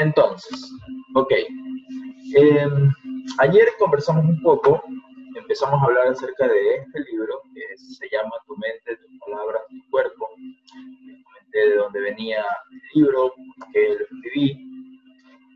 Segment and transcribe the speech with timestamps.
[0.00, 0.72] Entonces,
[1.14, 1.30] ok.
[2.34, 2.90] Em,
[3.38, 4.82] ayer conversamos un poco,
[5.36, 9.90] empezamos a hablar acerca de este libro que se llama Tu mente, tus palabras, tu
[9.90, 10.26] cuerpo.
[10.30, 13.34] Comenté de dónde venía el libro,
[13.74, 15.00] que lo escribí.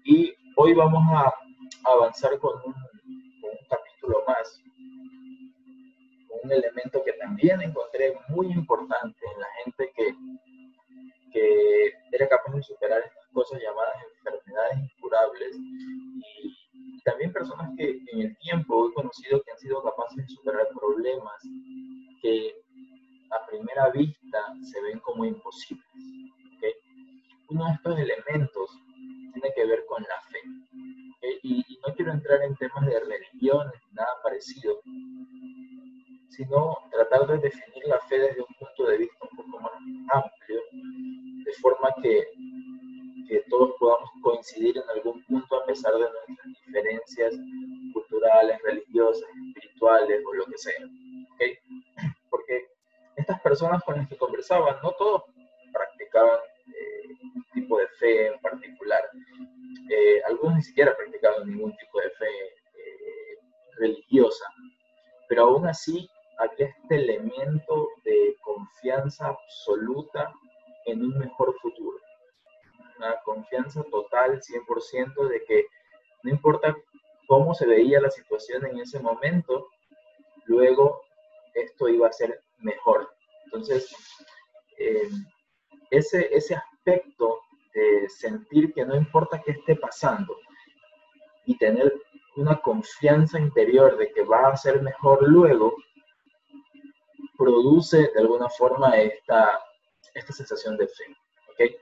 [0.05, 1.33] Y hoy vamos a
[1.91, 2.75] avanzar con un,
[3.41, 4.63] con capítulo más,
[6.43, 10.15] un elemento que también encontré muy importante en la gente que,
[11.33, 16.57] que era capaz de superar estas cosas llamadas enfermedades incurables y
[17.05, 21.43] también personas que en el tiempo he conocido que han sido capaces de superar problemas
[22.23, 22.55] que
[23.31, 25.85] a primera vista se ven como imposibles.
[26.57, 26.73] ¿okay?
[27.51, 28.71] Uno de estos elementos
[29.33, 30.39] tiene que ver con la fe.
[31.43, 34.81] Y, y, no quiero entrar en temas de religión ni nada parecido,
[36.29, 39.73] sino tratar de definir la fe desde un punto de vista un poco más
[40.13, 40.61] amplio,
[41.45, 42.25] de forma que
[43.29, 47.35] que todos podamos coincidir en algún punto a pesar de nuestras diferencias
[47.93, 50.87] culturales, religiosas, espirituales o lo que sea.
[52.31, 52.67] Porque
[53.17, 55.23] estas personas con las que conversaban, no todos
[55.73, 59.03] practicaban eh, un tipo de fe en particular.
[59.91, 63.39] Eh, algunos ni siquiera practicaban ningún tipo de fe eh,
[63.79, 64.47] religiosa,
[65.29, 70.33] pero aún así había este elemento de confianza absoluta
[70.87, 71.99] en un mejor futuro
[72.99, 75.67] una confianza total, 100%, de que
[76.23, 76.77] no importa
[77.27, 79.69] cómo se veía la situación en ese momento,
[80.47, 81.03] luego
[81.55, 83.09] esto iba a ser mejor.
[83.47, 83.95] Entonces,
[84.79, 85.09] eh,
[85.91, 87.41] ese, ese aspecto
[87.75, 90.37] de sentir que no importa qué esté pasando
[91.47, 91.93] y tener
[92.37, 95.75] una confianza interior de que va a ser mejor luego,
[97.37, 99.61] produce de alguna forma esta,
[100.15, 101.05] esta sensación de fe.
[101.53, 101.77] ¿okay?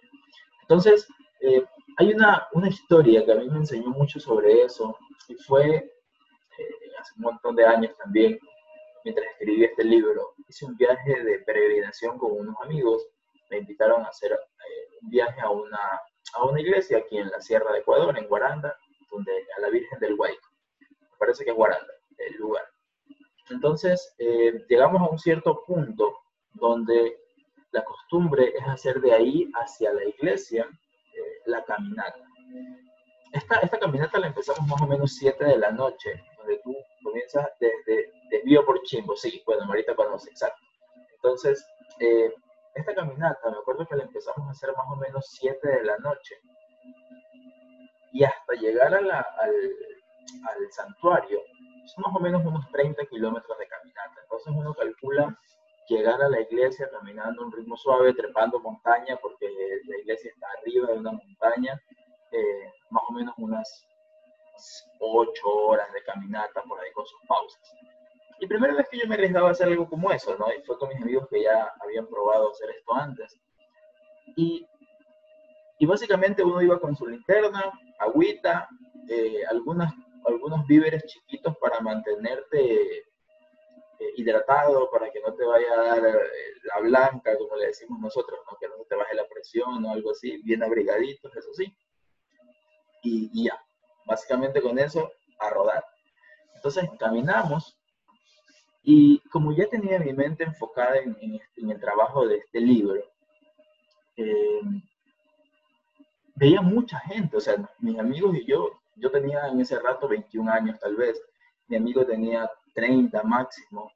[0.62, 1.06] Entonces,
[1.40, 1.64] eh,
[1.98, 4.96] hay una, una, historia que a mí me enseñó mucho sobre eso,
[5.28, 8.38] y fue eh, hace un montón de años también,
[9.04, 13.06] mientras escribí este libro, hice un viaje de peregrinación con unos amigos,
[13.50, 16.00] me invitaron a hacer eh, un viaje a una,
[16.34, 18.76] a una iglesia aquí en la Sierra de Ecuador, en Guaranda,
[19.10, 20.48] donde, a la Virgen del Huayco.
[20.80, 22.64] Me parece que es Guaranda, el lugar.
[23.50, 24.14] Entonces,
[24.68, 26.16] llegamos a un cierto punto
[26.54, 27.21] donde
[27.72, 30.68] la costumbre es hacer de ahí hacia la iglesia
[31.14, 32.20] eh, la caminata.
[33.32, 37.48] Esta, esta caminata la empezamos más o menos 7 de la noche, donde tú comienzas
[37.58, 40.62] desde Desvío por Chimbo, sí, bueno, ahorita conoce, exacto.
[41.14, 41.66] Entonces,
[42.00, 42.30] eh,
[42.74, 45.96] esta caminata, me acuerdo que la empezamos a hacer más o menos 7 de la
[45.98, 46.36] noche.
[48.12, 49.54] Y hasta llegar a la, al,
[50.48, 51.40] al santuario,
[51.86, 54.20] son más o menos unos 30 kilómetros de caminata.
[54.22, 55.38] Entonces uno calcula
[55.88, 59.48] llegar a la iglesia caminando a un ritmo suave, trepando montaña, porque
[59.86, 61.80] la iglesia está arriba de una montaña,
[62.30, 63.86] eh, más o menos unas
[65.00, 67.74] ocho horas de caminata por ahí con sus pausas.
[68.40, 70.52] Y primera vez que yo me arriesgaba a hacer algo como eso, ¿no?
[70.52, 73.40] Y fue con mis amigos que ya habían probado hacer esto antes.
[74.36, 74.66] Y,
[75.78, 78.68] y básicamente uno iba con su linterna, agüita,
[79.08, 79.92] eh, algunas,
[80.24, 83.04] algunos víveres chiquitos para mantenerte
[84.16, 86.28] hidratado para que no te vaya a dar eh,
[86.64, 88.56] la blanca, como le decimos nosotros, ¿no?
[88.58, 91.74] que no te baje la presión o algo así, bien abrigaditos, eso sí.
[93.04, 93.60] Y, ya,
[94.06, 95.84] básicamente con eso, a rodar.
[96.54, 97.76] Entonces caminamos
[98.84, 103.02] y como ya tenía mi mente enfocada en, en, el trabajo de este libro,
[104.16, 104.60] eh,
[106.36, 110.50] veía mucha gente, o sea, mis amigos y yo, yo tenía en ese rato 21
[110.50, 111.20] años tal vez,
[111.68, 113.92] mi amigo tenía 30 máximo,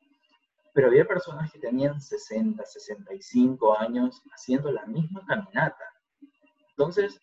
[0.72, 5.84] pero había personas que tenían 60, 65 años haciendo la misma caminata.
[6.70, 7.18] Entonces,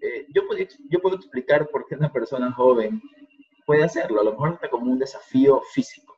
[0.00, 3.02] eh, yo, puedo, yo puedo explicar por qué una persona joven
[3.66, 6.16] puede hacerlo, a lo mejor está como un desafío físico,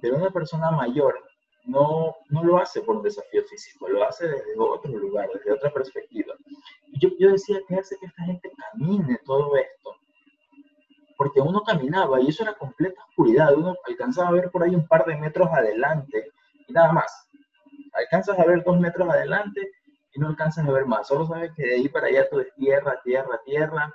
[0.00, 1.18] pero una persona mayor
[1.64, 5.72] no, no lo hace por un desafío físico, lo hace desde otro lugar, desde otra
[5.72, 6.34] perspectiva.
[6.88, 9.96] Y yo, yo decía, ¿qué hace que esta gente camine todo esto?
[11.16, 14.86] Porque uno caminaba y eso era completa oscuridad, uno alcanzaba a ver por ahí un
[14.86, 16.30] par de metros adelante
[16.66, 17.28] y nada más.
[17.92, 19.60] Alcanzas a ver dos metros adelante
[20.14, 22.54] y no alcanzas a ver más, solo sabes que de ahí para allá todo es
[22.54, 23.94] tierra, tierra, tierra.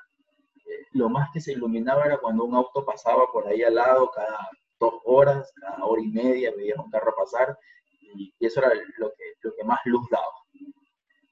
[0.58, 4.10] Eh, lo más que se iluminaba era cuando un auto pasaba por ahí al lado
[4.12, 4.50] cada
[4.80, 7.58] dos horas, cada hora y media veías un carro pasar
[8.02, 10.34] y, eso era lo que, lo que más luz daba.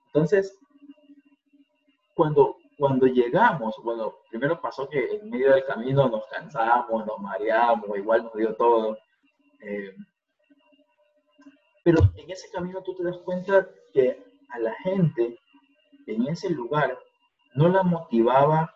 [0.08, 0.58] Entonces,
[2.16, 7.98] cuando cuando llegamos, bueno, primero pasó que en medio del camino nos cansamos, nos mareamos,
[7.98, 8.98] igual nos dio todo.
[9.62, 9.95] Eh,
[11.83, 15.38] pero en ese camino tú te das cuenta que a la gente
[16.07, 16.98] en ese lugar
[17.54, 18.74] no la motivaba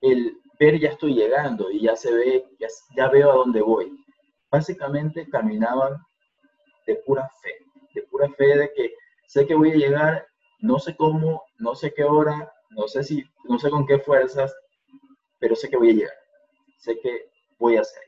[0.00, 3.92] el ver ya estoy llegando y ya se ve, ya, ya veo a dónde voy.
[4.50, 5.98] Básicamente caminaban
[6.86, 7.54] de pura fe,
[7.94, 8.94] de pura fe de que
[9.26, 10.26] sé que voy a llegar,
[10.60, 14.54] no sé cómo, no sé qué hora, no sé si, no sé con qué fuerzas,
[15.38, 16.14] pero sé que voy a llegar,
[16.78, 18.02] sé que voy a hacer.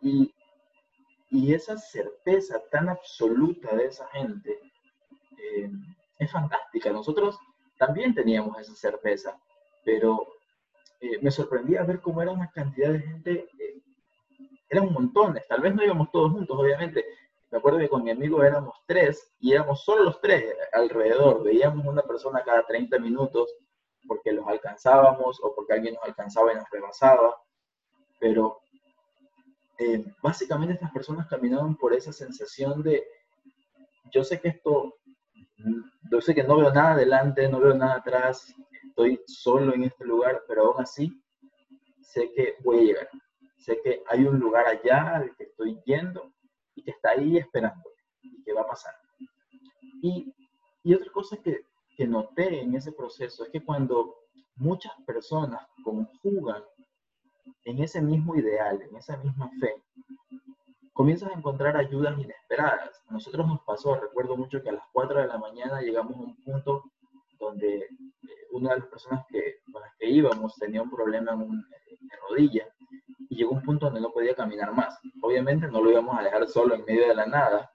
[0.00, 0.32] Y,
[1.52, 4.56] esa certeza tan absoluta de esa gente
[5.36, 5.70] eh,
[6.18, 6.92] es fantástica.
[6.92, 7.36] Nosotros
[7.76, 9.36] también teníamos esa certeza,
[9.84, 10.26] pero
[11.00, 13.82] eh, me sorprendía ver cómo era una cantidad de gente, eh,
[14.68, 17.04] eran montones, tal vez no íbamos todos juntos, obviamente.
[17.54, 21.86] Me acuerdo que con mi amigo éramos tres y éramos solo los tres alrededor, veíamos
[21.86, 23.54] una persona cada 30 minutos
[24.08, 27.36] porque los alcanzábamos o porque alguien nos alcanzaba y nos rebasaba,
[28.18, 28.58] pero
[29.78, 33.06] eh, básicamente estas personas caminaban por esa sensación de,
[34.10, 34.96] yo sé que esto,
[36.10, 38.52] yo sé que no veo nada adelante, no veo nada atrás,
[38.84, 41.22] estoy solo en este lugar, pero aún así
[42.00, 43.08] sé que voy a llegar.
[43.58, 46.34] Sé que hay un lugar allá al que estoy yendo
[46.74, 47.90] y que está ahí esperando
[48.22, 48.94] y que va a pasar.
[50.02, 50.34] Y,
[50.82, 51.64] y otra cosa que,
[51.96, 54.16] que noté en ese proceso es que cuando
[54.56, 56.62] muchas personas conjugan
[57.64, 59.82] en ese mismo ideal, en esa misma fe,
[60.92, 63.02] comienzas a encontrar ayudas inesperadas.
[63.08, 66.20] A nosotros nos pasó, recuerdo mucho que a las 4 de la mañana llegamos a
[66.20, 66.84] un punto
[67.38, 67.88] donde eh,
[68.52, 71.64] una de las personas que, con las que íbamos tenía un problema en,
[72.28, 72.66] rodilla
[73.34, 74.98] llegó un punto donde no podía caminar más.
[75.20, 77.70] Obviamente no lo íbamos a dejar solo en medio de la nada.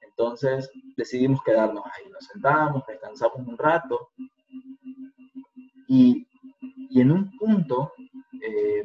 [0.00, 2.10] Entonces decidimos quedarnos ahí.
[2.10, 4.10] Nos sentábamos, descansamos un rato
[5.86, 6.26] y,
[6.90, 7.92] y en un punto,
[8.42, 8.82] eh,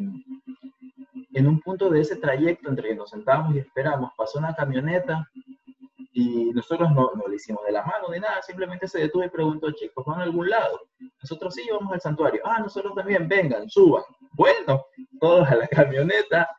[1.34, 5.28] en un punto de ese trayecto entre que nos sentábamos y esperamos, pasó una camioneta
[6.14, 9.30] y nosotros no, no le hicimos de la mano ni nada, simplemente se detuvo y
[9.30, 10.80] preguntó, chicos, ¿van a algún lado?
[11.22, 12.42] Nosotros sí, vamos al santuario.
[12.46, 14.04] Ah, nosotros también, vengan, suban.
[14.34, 14.86] Bueno,
[15.20, 16.50] todos a la camioneta.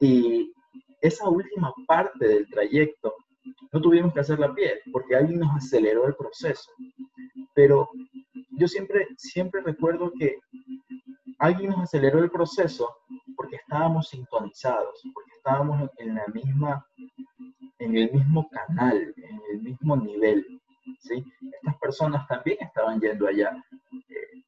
[0.00, 0.52] Y
[1.00, 3.14] esa última parte del trayecto
[3.72, 6.70] no tuvimos que hacer la pie, porque alguien nos aceleró el proceso.
[7.54, 7.88] Pero
[8.58, 10.38] yo siempre, siempre recuerdo que
[11.38, 12.96] alguien nos aceleró el proceso
[13.36, 16.86] porque estábamos sintonizados, porque estábamos en la misma
[17.78, 20.46] en el mismo canal, en el mismo nivel.
[21.00, 21.24] ¿sí?
[21.52, 23.52] Estas personas también estaban yendo allá.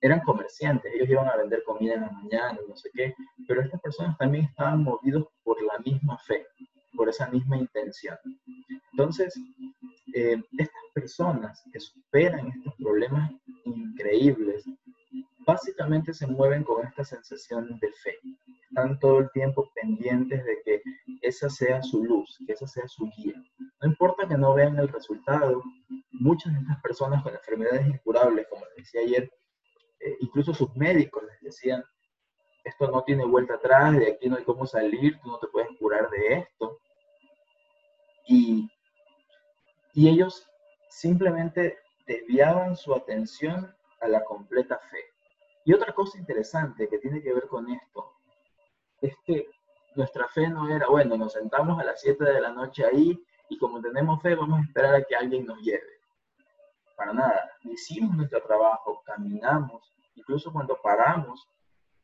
[0.00, 3.14] Eran comerciantes, ellos iban a vender comida en la mañana, no sé qué,
[3.46, 6.46] pero estas personas también estaban movidos por la misma fe,
[6.96, 8.16] por esa misma intención.
[8.92, 9.34] Entonces,
[10.14, 13.30] eh, estas personas que superan estos problemas
[13.64, 14.64] increíbles,
[15.46, 18.14] básicamente se mueven con esta sensación de fe.
[18.68, 20.82] Están todo el tiempo pendientes de que
[21.22, 23.34] esa sea su luz, que esa sea su guía.
[23.80, 25.62] No importa que no vean el resultado,
[26.12, 29.30] muchas de estas personas con enfermedades incurables, como les decía ayer,
[30.00, 31.84] eh, incluso sus médicos les decían,
[32.64, 35.70] esto no tiene vuelta atrás, de aquí no hay cómo salir, tú no te puedes
[35.78, 36.80] curar de esto.
[38.26, 38.70] Y,
[39.94, 40.46] y ellos
[40.90, 45.04] simplemente desviaban su atención a la completa fe.
[45.64, 48.12] Y otra cosa interesante que tiene que ver con esto
[49.00, 49.48] es que
[49.94, 53.58] nuestra fe no era, bueno, nos sentamos a las 7 de la noche ahí y
[53.58, 55.97] como tenemos fe vamos a esperar a que alguien nos lleve.
[56.98, 61.48] Para nada, hicimos nuestro trabajo, caminamos, incluso cuando paramos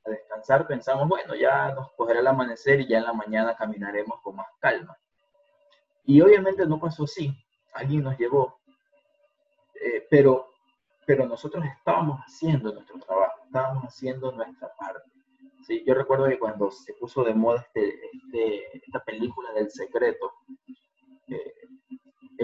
[0.04, 4.20] a descansar pensamos, bueno, ya nos cogerá el amanecer y ya en la mañana caminaremos
[4.22, 4.96] con más calma.
[6.04, 7.34] Y obviamente no pasó así,
[7.72, 8.60] alguien nos llevó,
[9.74, 10.54] eh, pero
[11.04, 15.10] pero nosotros estábamos haciendo nuestro trabajo, estábamos haciendo nuestra parte.
[15.66, 15.82] ¿sí?
[15.84, 20.32] Yo recuerdo que cuando se puso de moda este, este, esta película del secreto,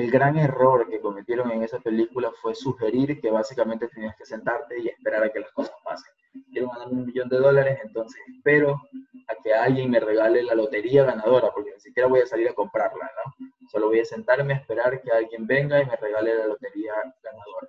[0.00, 4.80] el gran error que cometieron en esa película fue sugerir que básicamente tenías que sentarte
[4.80, 6.12] y esperar a que las cosas pasen.
[6.52, 8.80] Quiero ganar un millón de dólares, entonces espero
[9.28, 12.54] a que alguien me regale la lotería ganadora, porque ni siquiera voy a salir a
[12.54, 13.48] comprarla, ¿no?
[13.70, 17.68] Solo voy a sentarme a esperar que alguien venga y me regale la lotería ganadora.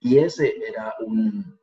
[0.00, 1.58] Y ese era un,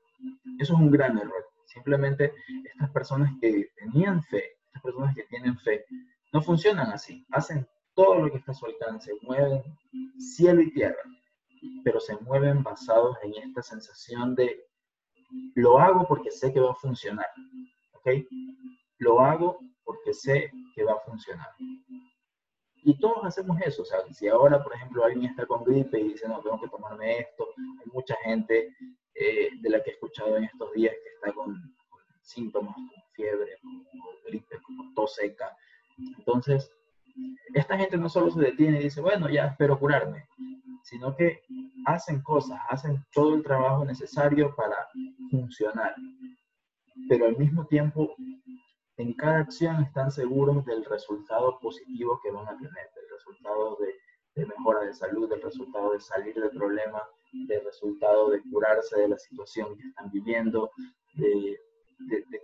[0.59, 1.45] eso es un gran error.
[1.65, 2.33] Simplemente
[2.65, 5.85] estas personas que tenían fe, estas personas que tienen fe,
[6.31, 7.25] no funcionan así.
[7.31, 9.61] Hacen todo lo que está a su alcance, mueven
[10.17, 11.01] cielo y tierra,
[11.83, 14.65] pero se mueven basados en esta sensación de
[15.55, 17.27] lo hago porque sé que va a funcionar.
[17.93, 18.09] ¿Ok?
[18.99, 21.49] Lo hago porque sé que va a funcionar.
[22.85, 23.81] Y todos hacemos eso.
[23.81, 26.67] O sea, si ahora, por ejemplo, alguien está con gripe y dice, no, tengo que
[26.67, 28.75] tomarme esto, hay mucha gente
[29.15, 31.55] eh, de la que he escuchado en estos días que está con,
[32.21, 33.83] síntomas como fiebre, como
[34.25, 35.55] gripe, como tos seca.
[36.17, 36.71] Entonces,
[37.53, 40.25] esta gente no solo se detiene y dice, bueno, ya espero curarme,
[40.83, 41.41] sino que
[41.85, 44.75] hacen cosas, hacen todo el trabajo necesario para
[45.29, 45.95] funcionar,
[47.07, 48.15] pero al mismo tiempo
[48.97, 54.45] en cada acción están seguros del resultado positivo que van a tener, del resultado de,
[54.45, 57.01] mejora de salud, del resultado de salir del problema,
[57.47, 60.71] del resultado de curarse de la situación que están viviendo,
[61.15, 61.59] de,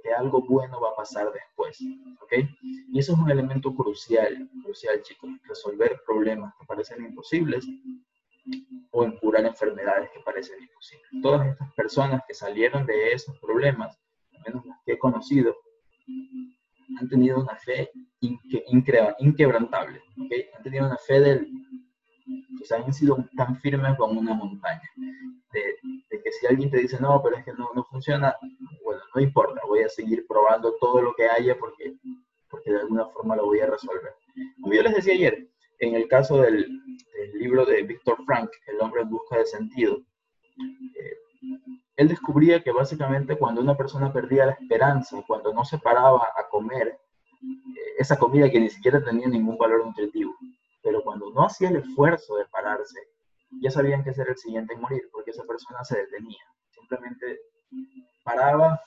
[0.03, 1.79] que algo bueno va a pasar después.
[2.21, 2.33] ¿ok?
[2.61, 7.67] Y eso es un elemento crucial, crucial chicos, resolver problemas que parecen imposibles
[8.91, 11.09] o curar enfermedades que parecen imposibles.
[11.21, 13.99] Todas estas personas que salieron de esos problemas,
[14.33, 15.55] al menos las que he conocido,
[16.99, 20.47] han tenido una fe inquebrantable, ¿okay?
[20.55, 21.47] han tenido una fe del,
[22.65, 24.89] sea, han sido tan firmes como una montaña,
[25.51, 25.75] de,
[26.09, 28.35] que si alguien te dice, no, pero es que no, no funciona,
[28.83, 31.95] bueno, no importa, voy a seguir probando todo lo que haya porque,
[32.49, 34.13] porque de alguna forma lo voy a resolver.
[34.61, 35.47] Como yo les decía ayer,
[35.79, 36.67] en el caso del,
[37.13, 40.01] del libro de Víctor Frank, El hombre en busca de sentido,
[40.99, 41.17] eh,
[41.95, 46.47] él descubría que básicamente cuando una persona perdía la esperanza, cuando no se paraba a
[46.49, 50.35] comer eh, esa comida que ni siquiera tenía ningún valor nutritivo,
[50.89, 53.00] pero cuando no hacía el esfuerzo de pararse,
[53.62, 56.41] ya sabían que ser el siguiente en morir, porque esa persona se detenía.
[56.72, 57.41] Simplemente
[58.24, 58.81] paraba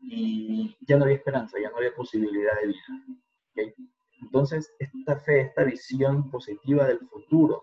[0.00, 3.74] y ya no había esperanza, ya no había posibilidad de vida.
[4.22, 7.62] Entonces, esta fe, esta visión positiva del futuro,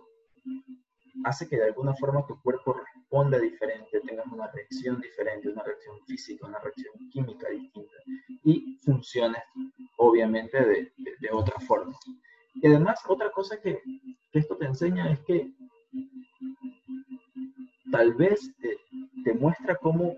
[1.24, 6.00] hace que de alguna forma tu cuerpo responda diferente, tengas una reacción diferente, una reacción
[6.06, 7.96] física, una reacción química distinta
[8.44, 9.42] y funciones
[9.98, 11.98] obviamente de, de, otra forma.
[12.62, 13.82] Y además, otra cosa que,
[14.34, 15.52] esto te enseña es que
[17.92, 18.54] tal vez
[19.24, 20.18] te, muestra cómo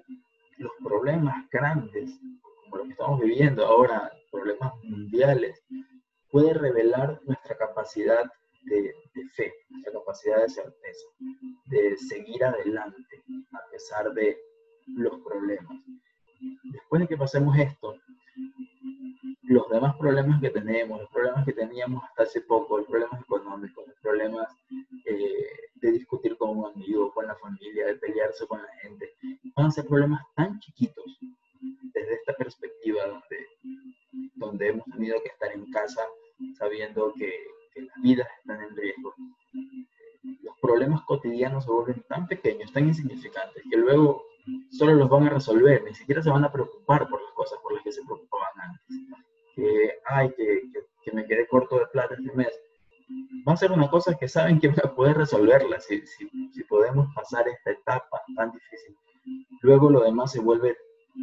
[0.58, 2.18] los problemas grandes,
[2.64, 5.62] como lo que estamos viviendo ahora, problemas mundiales,
[6.32, 8.24] puede revelar nuestra capacidad
[8.64, 8.94] de,
[9.36, 9.54] fe,
[9.86, 11.08] la capacidad de certeza,
[11.66, 14.38] de seguir adelante a pesar de
[14.88, 15.78] los problemas.
[16.64, 17.96] Después de que pasemos esto,
[19.44, 23.88] los demás problemas que tenemos, los problemas que teníamos hasta hace poco, los problemas económicos,
[23.88, 24.48] los problemas
[25.06, 29.14] eh, de discutir con un amigo, con la familia, de pelearse con la gente,
[29.56, 31.20] van a ser problemas tan chiquitos
[31.94, 33.48] desde esta perspectiva donde,
[34.36, 36.02] donde hemos tenido que estar en casa
[36.58, 37.32] sabiendo que
[37.74, 39.14] que las vidas están en riesgo,
[40.44, 44.24] los problemas cotidianos se vuelven tan pequeños, tan insignificantes, que luego
[44.72, 47.74] solo los van a resolver, ni siquiera se van a preocupar por las cosas por
[47.74, 48.98] las que se preocupaban antes.
[49.56, 50.41] Que, ay, que,
[53.62, 57.48] Ser una cosa que saben que van a poder resolverla si, si, si podemos pasar
[57.48, 58.96] esta etapa tan difícil.
[59.62, 60.76] Luego lo demás se vuelve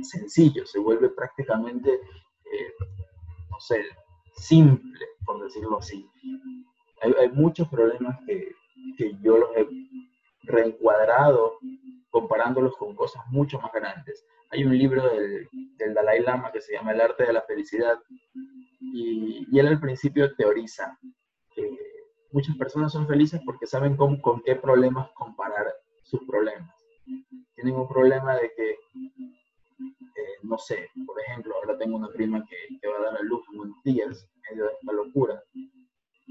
[0.02, 2.75] sencillo, se vuelve prácticamente, eh,
[3.50, 3.83] no sé,
[4.37, 6.09] simple, por decirlo así.
[7.02, 8.54] Hay, muchos problemas que,
[8.97, 9.66] que, yo los he
[10.45, 11.59] reencuadrado
[12.11, 14.25] comparándolos con cosas mucho más grandes.
[14.50, 17.99] Hay un libro del, del Dalai Lama que se llama El arte de la felicidad
[18.80, 20.97] y, y él al principio teoriza
[22.32, 25.66] muchas personas son felices porque saben con, con qué problemas comparar
[26.02, 26.75] sus problemas.
[27.54, 32.78] Tienen un problema de que eh, no sé, por ejemplo, ahora tengo una prima que,
[32.80, 35.42] que, va a dar a luz en unos días, en medio de esta locura,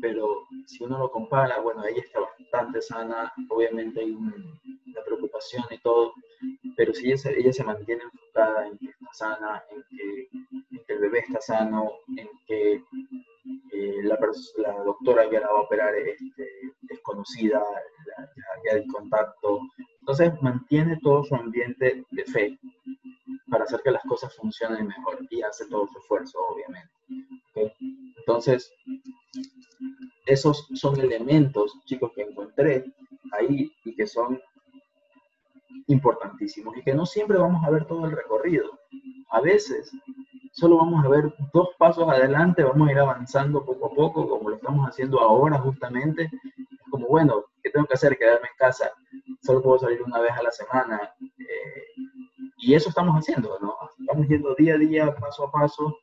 [0.02, 4.34] pero si uno lo compara, bueno, ella está bastante sana, obviamente hay una
[5.06, 6.14] preocupación y todo,
[6.76, 11.20] pero si ella ella se mantiene enfocada en que está sana, en que, el bebé
[11.20, 12.84] está sano, en que
[13.80, 14.18] eh, la,
[14.58, 16.48] la, doctora que la va a operar este,
[16.90, 17.64] es conocida,
[18.66, 19.60] ya hay contacto,
[20.00, 22.60] entonces mantiene todo su ambiente de fe,
[23.50, 26.92] para hacer que las cosas funcionen mejor y hace todo su esfuerzo, obviamente.
[28.18, 28.74] Entonces,
[30.26, 32.86] esos son elementos, chicos, que encontré
[33.32, 34.42] ahí y que son
[35.88, 38.80] importantísimos y que no siempre vamos a ver todo el recorrido.
[39.30, 39.92] A veces
[40.58, 44.50] solo vamos a ver dos pasos adelante, vamos a ir avanzando poco a poco, como
[44.50, 46.32] lo estamos haciendo ahora justamente.
[46.90, 48.18] Como, bueno, ¿qué tengo que hacer?
[48.18, 48.92] Quedarme en casa.
[49.44, 51.14] Solo puedo salir una vez a la semana.
[51.22, 51.84] Eh,
[52.58, 53.76] y eso estamos haciendo, ¿no?
[54.00, 55.96] Estamos yendo día a día, paso a paso,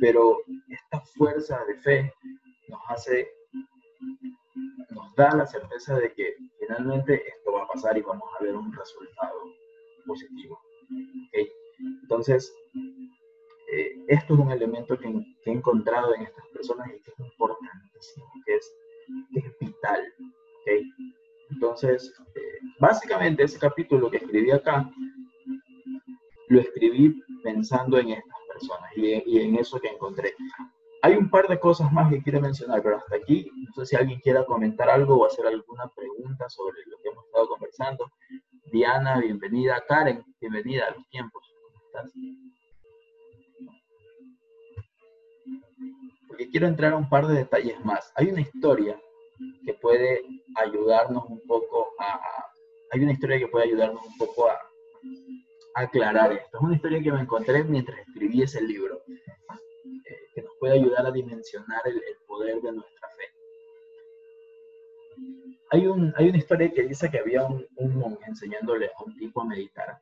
[0.00, 2.12] pero esta fuerza de fe
[2.68, 3.30] nos hace,
[4.90, 8.56] nos da la certeza de que finalmente esto va a pasar y vamos a ver
[8.56, 9.38] un resultado
[10.04, 10.60] positivo.
[12.02, 12.52] Entonces,
[13.72, 18.26] eh, esto es un elemento que, he encontrado en estas personas y que es importantísimo,
[18.44, 18.72] que es,
[19.34, 20.02] es vital.
[21.50, 24.88] Entonces, eh, básicamente ese capítulo que escribí acá
[26.48, 30.34] lo escribí pensando en estas personas y, en eso que encontré.
[31.02, 33.96] Hay un par de cosas más que quiero mencionar, pero hasta aquí, no sé si
[33.96, 38.12] alguien quiera comentar algo o hacer alguna pregunta sobre lo que hemos estado conversando.
[38.72, 39.82] Diana, bienvenida.
[39.88, 41.42] Karen, bienvenida a los tiempos.
[41.62, 42.12] ¿Cómo estás?
[46.40, 48.10] Porque quiero entrar a un par de detalles más.
[48.16, 48.98] Hay una historia
[49.62, 50.22] que puede
[50.56, 52.18] ayudarnos un poco a...
[52.92, 54.58] Hay una historia que puede ayudarnos un poco a,
[55.74, 56.56] aclarar esto.
[56.56, 61.04] Es una historia que me encontré mientras escribí ese libro, eh, que nos puede ayudar
[61.04, 63.24] a dimensionar el, poder de nuestra fe.
[65.72, 69.14] Hay, un, hay, una historia que dice que había un, un, monje enseñándole a un
[69.18, 70.00] tipo a meditar.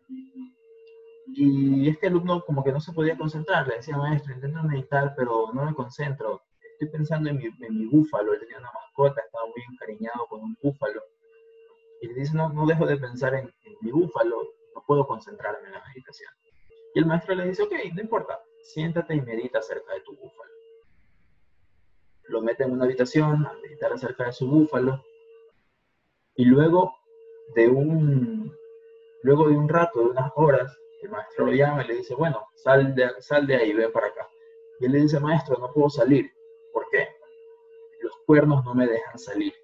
[1.30, 5.52] Y este alumno como que no se podía concentrar, le decía, maestro, intento meditar, pero
[5.52, 6.42] no me concentro.
[6.72, 10.40] Estoy pensando en mi, en mi búfalo, él tenía una mascota, estaba muy encariñado con
[10.40, 11.02] un búfalo.
[12.00, 14.42] Y le dice, no, no dejo de pensar en, en mi búfalo,
[14.88, 16.32] puedo concentrarme en la meditación.
[16.94, 20.50] Y el maestro le dice, ok, no importa, siéntate y medita acerca de tu búfalo.
[22.28, 25.04] Lo mete en una habitación a meditar acerca de su búfalo.
[26.36, 26.96] Y luego
[27.54, 28.52] de un,
[29.22, 32.46] luego de un rato, de unas horas, el maestro lo llama y le dice, bueno,
[32.54, 34.28] sal de, ahí, ven para acá.
[34.80, 36.30] Y él le dice, maestro, no puedo salir.
[36.72, 37.08] ¿Por qué?
[38.00, 39.54] Los cuernos no me dejan salir.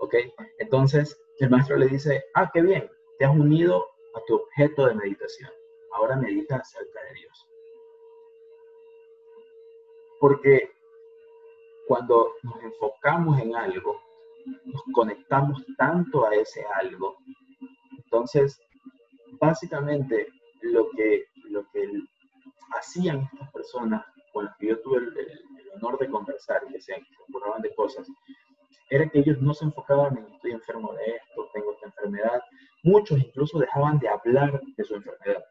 [0.00, 0.14] ¿Ok?
[0.58, 4.94] Entonces, el maestro le dice, ah, qué bien, te has unido a tu objeto de
[4.94, 5.50] meditación.
[5.92, 7.48] Ahora medita acerca de Dios.
[10.20, 10.70] Porque
[11.86, 14.00] cuando nos enfocamos en algo,
[14.64, 17.16] nos conectamos tanto a ese algo.
[18.04, 18.60] Entonces,
[19.40, 20.28] básicamente
[20.72, 21.88] lo que, lo que
[22.78, 25.14] hacían estas personas con las que yo tuve el,
[25.76, 26.94] honor de conversar y que se
[27.28, 28.06] ocupaban de cosas,
[28.90, 32.40] era que ellos no se enfocaban en estoy enfermo de esto, tengo esta enfermedad,
[32.84, 35.42] Muchos incluso dejaban de hablar de su enfermedad.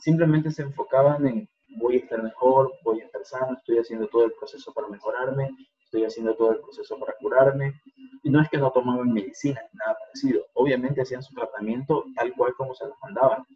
[0.00, 4.26] Simplemente se enfocaban en voy a estar mejor, voy a estar sano, estoy haciendo todo
[4.26, 5.48] el proceso para mejorarme,
[5.82, 7.80] estoy haciendo todo el proceso para curarme.
[8.22, 10.44] Y no es que no tomaban medicina, nada parecido.
[10.52, 13.46] Obviamente hacían su tratamiento tal cual como se los mandaban.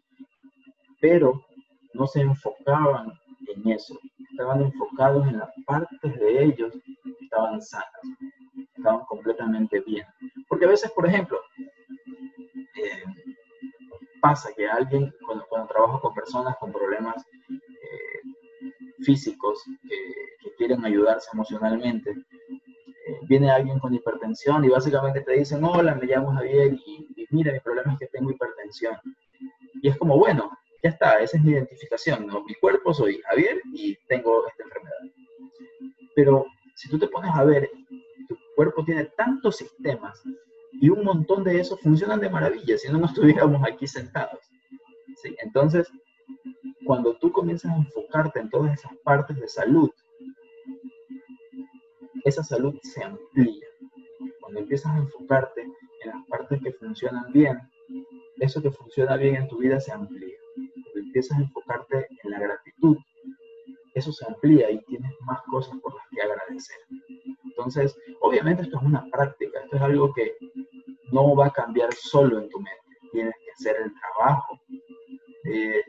[1.03, 1.45] Pero
[1.93, 3.11] no se enfocaban
[3.53, 3.99] en eso.
[4.31, 6.71] Estaban enfocados en las partes de ellos
[7.03, 8.01] que estaban sanas,
[8.77, 10.05] estaban completamente bien.
[10.47, 11.37] Porque a veces, por ejemplo,
[14.21, 17.17] pasa que alguien, cuando, cuando trabajo con personas con problemas
[17.49, 18.21] eh,
[19.03, 19.97] físicos que,
[20.57, 26.31] quieren ayudarse emocionalmente, eh, viene alguien con hipertensión y básicamente te dicen, hola, me llamo
[26.31, 28.95] Javier y, mira, mi problema es que tengo hipertensión.
[29.81, 30.49] Y es como, bueno,
[30.83, 32.43] ya está, esa es mi identificación, ¿no?
[32.43, 34.97] Mi cuerpo soy Javier y tengo esta enfermedad.
[36.13, 37.69] Pero si tú te pones a ver,
[38.27, 40.21] tu cuerpo tiene tantos sistemas
[40.73, 44.39] y un montón de eso funcionan de maravilla si no nos estuviéramos aquí sentados.
[45.21, 45.33] ¿sí?
[45.41, 45.89] Entonces,
[46.85, 49.89] cuando tú comienzas a enfocarte en todas esas partes de salud,
[52.25, 53.67] esa salud se amplía.
[54.41, 57.57] Cuando empiezas a enfocarte en las partes que funcionan bien,
[58.37, 60.32] eso que funciona bien en tu vida se amplía.
[61.13, 62.97] Empiezas a enfocarte en la gratitud,
[63.93, 66.77] eso se amplía y tienes más cosas por las que agradecer.
[67.43, 70.35] Entonces, obviamente esto es una práctica, esto es algo que
[71.11, 72.97] no va a cambiar solo en tu mente.
[73.11, 74.59] Tienes que hacer el trabajo
[75.43, 75.83] de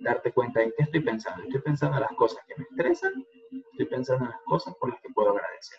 [0.00, 1.44] darte cuenta en qué estoy pensando.
[1.44, 3.24] Estoy pensando en las cosas que me estresan,
[3.70, 5.78] estoy pensando en las cosas por las que puedo agradecer.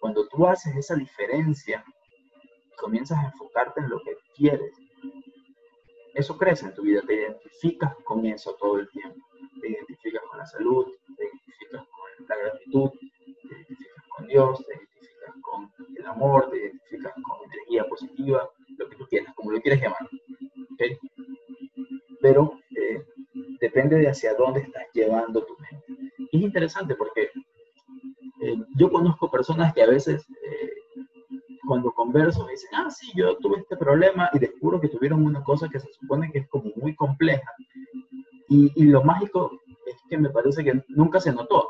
[0.00, 1.84] Cuando tú haces esa diferencia,
[2.78, 4.74] comienzas a enfocarte en lo que quieres,
[6.14, 9.20] eso crece en tu vida, te identificas con eso todo el tiempo.
[9.60, 14.74] Te identificas con la salud, te identificas con la gratitud, te identificas con Dios, te
[14.74, 18.48] identificas con el amor, te identificas con energía positiva,
[18.78, 20.08] lo que tú quieras, como lo quieras llamar.
[22.20, 23.04] Pero eh,
[23.60, 26.14] depende de hacia dónde estás llevando tu mente.
[26.32, 27.30] es interesante porque
[28.42, 30.73] eh, yo conozco personas que a veces eh,
[31.66, 35.42] cuando converso me dicen, ah, sí, yo tuve este problema y descubro que tuvieron una
[35.42, 37.50] cosa que se supone que es como muy compleja.
[38.48, 39.50] Y, y lo mágico
[39.86, 41.68] es que me parece que nunca se notó.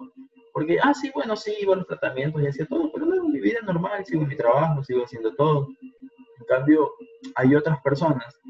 [0.52, 3.40] Porque, ah, sí, bueno, sí, iba a los tratamientos y hacía todo, pero luego mi
[3.40, 5.68] vida normal, sigo mi trabajo, sigo haciendo todo.
[5.80, 6.92] En cambio,
[7.34, 8.40] hay otras personas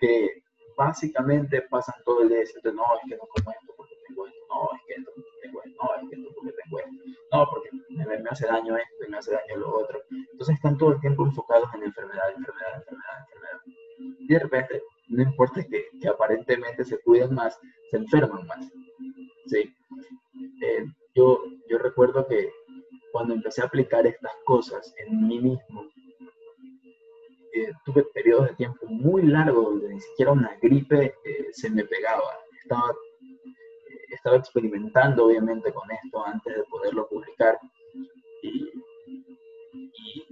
[0.00, 0.42] que
[0.76, 4.40] básicamente pasan todo el día diciendo, no, es que no como esto porque tengo esto,
[4.48, 6.92] no, es que esto porque tengo esto, no, es que esto porque tengo esto,
[7.32, 10.00] no, porque me, me hace daño esto y me hace daño lo otro.
[10.38, 13.60] Entonces están todo el tiempo enfocados en enfermedad, enfermedad, enfermedad, enfermedad.
[14.20, 17.58] Y de repente, no importa que, que aparentemente se cuiden más,
[17.90, 18.64] se enferman más.
[19.46, 19.74] ¿sí?
[20.62, 22.52] Eh, yo, yo recuerdo que
[23.10, 25.88] cuando empecé a aplicar estas cosas en mí mismo,
[27.54, 31.84] eh, tuve periodos de tiempo muy largos donde ni siquiera una gripe eh, se me
[31.84, 32.30] pegaba.
[32.62, 32.94] Estaba,
[34.10, 37.58] estaba experimentando obviamente con esto antes de poderlo publicar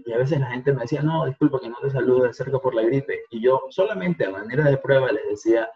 [0.07, 2.61] y a veces la gente me decía, no, disculpa que no te saludo de cerca
[2.61, 3.25] por la gripe.
[3.31, 5.69] Y yo solamente a manera de prueba les decía,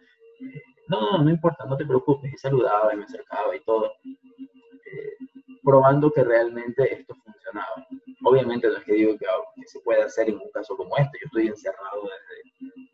[0.87, 2.33] no, no, no importa, no te preocupes.
[2.33, 5.16] Y saludaba y me acercaba y todo, eh,
[5.64, 7.85] probando que realmente esto funcionaba.
[8.23, 9.27] Obviamente no es que digo que,
[9.66, 11.19] se pueda hacer en un caso como este.
[11.21, 12.09] Yo estoy encerrado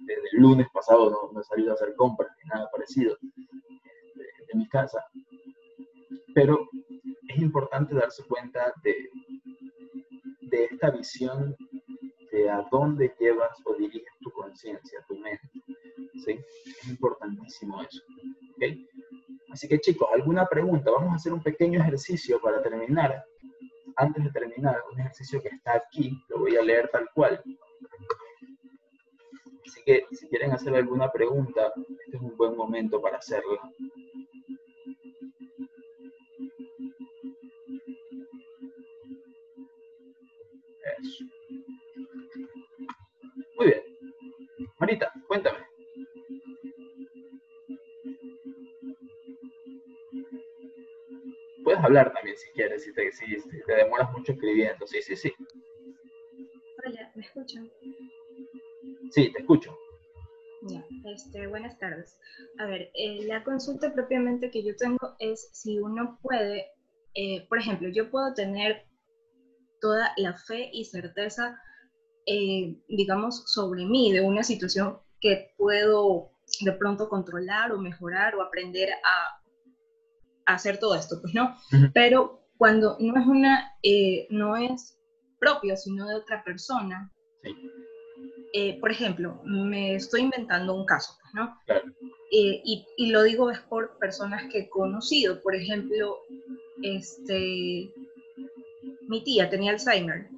[0.07, 4.25] desde, el lunes pasado, no, no, he salido a hacer compras ni nada parecido de,
[4.49, 5.05] de mi casa.
[6.35, 6.66] Pero
[7.29, 9.11] es importante darse cuenta de,
[10.46, 11.56] de esta visión
[12.32, 15.48] de a dónde llevas o diriges tu conciencia, tu mente.
[16.24, 16.38] ¿sí?
[16.66, 18.02] Es importantísimo eso.
[18.54, 18.87] ¿okay?
[19.50, 20.90] Así que chicos, ¿alguna pregunta?
[20.90, 23.24] Vamos a hacer un pequeño ejercicio para terminar.
[23.96, 27.42] Antes de terminar, un ejercicio que está aquí, lo voy a leer tal cual.
[29.66, 31.72] Así que si quieren hacer alguna pregunta,
[32.04, 33.61] este es un buen momento para hacerla.
[44.87, 45.59] Marita, cuéntame.
[51.64, 53.25] Puedes hablar también si quieres, si te, si,
[53.66, 54.87] te demoras mucho escribiendo.
[54.87, 55.33] Sí, sí, sí.
[56.87, 57.68] Hola, ¿me escuchan?
[59.11, 59.77] Sí, te escucho.
[60.68, 62.16] Ya, este, buenas tardes.
[62.61, 66.66] A ver, eh, la consulta propiamente que yo tengo es si uno puede,
[67.14, 68.87] eh, por ejemplo, yo puedo tener
[69.81, 71.61] toda la fe y certeza,
[72.26, 78.42] eh, digamos, sobre mí, de una situación que puedo de pronto controlar o mejorar o
[78.42, 79.42] aprender a,
[80.46, 81.56] hacer todo esto, pues no.
[81.92, 84.96] Pero cuando no es una, eh, no es
[85.40, 87.12] propio, sino de otra persona,
[88.52, 91.58] eh, por ejemplo, me estoy inventando un caso, pues, ¿no?
[92.30, 96.18] y, y, lo digo es por personas que he conocido, por ejemplo,
[96.82, 97.90] este,
[99.08, 100.28] mi tía tenía Alzheimer.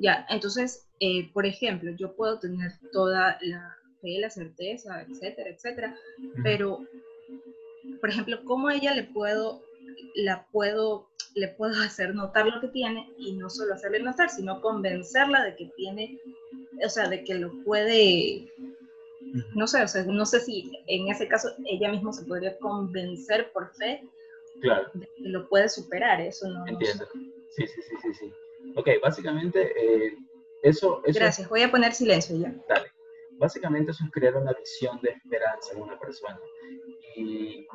[0.00, 5.96] Ya, entonces, eh, por ejemplo, yo puedo tener toda la fe, la certeza, etcétera, etcétera,
[6.42, 6.80] pero,
[8.00, 9.60] por ejemplo, ¿cómo ella le puedo,
[10.14, 14.60] la puedo, le puedo hacer notar lo que tiene y no solo hacerle notar, sino
[14.60, 16.18] convencerla de que tiene,
[16.82, 18.50] o sea, de que lo puede,
[19.54, 23.52] no sé, o sea, no sé si en ese caso ella misma se podría convencer
[23.52, 24.00] por fe
[24.60, 24.90] Claro.
[25.18, 26.66] Lo puede superar, eso no.
[26.66, 27.06] Entiendo.
[27.50, 28.32] Sí, sí, sí, sí, sí.
[28.76, 30.16] Ok, básicamente eh,
[30.62, 32.54] eso, eso, Gracias, voy a poner silencio ya.
[32.68, 32.90] Dale.
[33.38, 36.38] Básicamente eso es crear una visión de esperanza en una persona.
[37.16, 37.66] Y,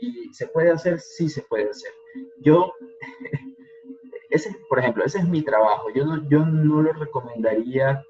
[0.00, 1.92] y se puede hacer, sí se puede hacer.
[2.40, 2.72] Yo,
[4.30, 5.88] ese, por ejemplo, ese es mi trabajo.
[5.94, 8.04] Yo no, yo no lo recomendaría,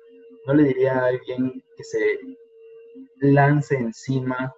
[0.47, 2.19] no le diría a alguien que se
[3.21, 4.55] lance encima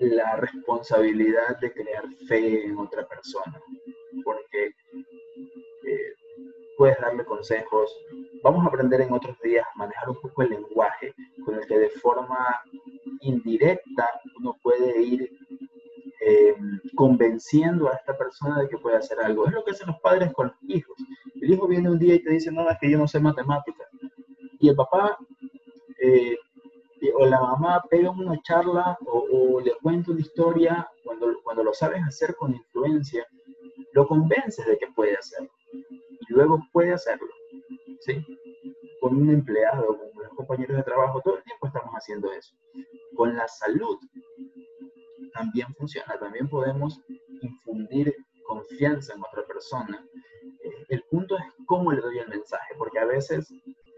[0.00, 3.60] la responsabilidad de crear fe en otra persona,
[4.24, 4.72] porque
[5.86, 6.12] eh,
[6.76, 7.94] puedes darle consejos.
[8.42, 11.78] Vamos a aprender en otros días a manejar un poco el lenguaje con el que
[11.78, 12.60] de forma
[13.20, 15.30] indirecta uno puede ir
[16.20, 16.54] eh,
[16.94, 19.46] convenciendo a esta persona de que puede hacer algo.
[19.46, 20.96] Es lo que hacen los padres con los hijos.
[21.40, 23.88] El hijo viene un día y te dice, no, es que yo no sé matemáticas.
[24.60, 25.16] Y el papá
[26.00, 26.36] eh,
[27.14, 32.02] o la mamá pega una charla o, le cuenta una historia, cuando, cuando lo sabes
[32.02, 33.26] hacer con influencia,
[33.92, 37.28] lo convences de que puede hacerlo y luego puede hacerlo,
[38.00, 38.24] ¿sí?
[39.00, 42.54] Con un empleado, con los compañeros de trabajo, todo el tiempo estamos haciendo eso.
[43.16, 43.98] Con la salud
[45.32, 47.00] también funciona, también podemos
[47.40, 48.14] infundir
[48.46, 50.04] confianza en otra persona.
[50.64, 53.52] Eh, el punto es cómo le doy el mensaje, porque a veces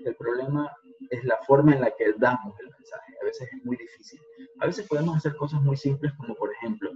[0.04, 0.70] el problema
[1.10, 3.14] es la forma en la que damos el mensaje.
[3.20, 4.20] A veces es muy difícil.
[4.60, 6.89] A veces podemos hacer cosas muy simples como, por ejemplo,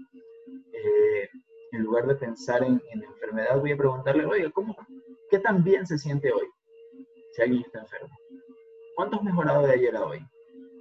[1.94, 4.76] lugar de pensar en, en, enfermedad, voy a preguntarle, oiga, ¿cómo,
[5.30, 6.48] ¿qué tan bien se siente hoy?
[7.32, 8.12] Si alguien está enfermo.
[8.96, 10.18] ¿Cuánto has mejorado de ayer a hoy?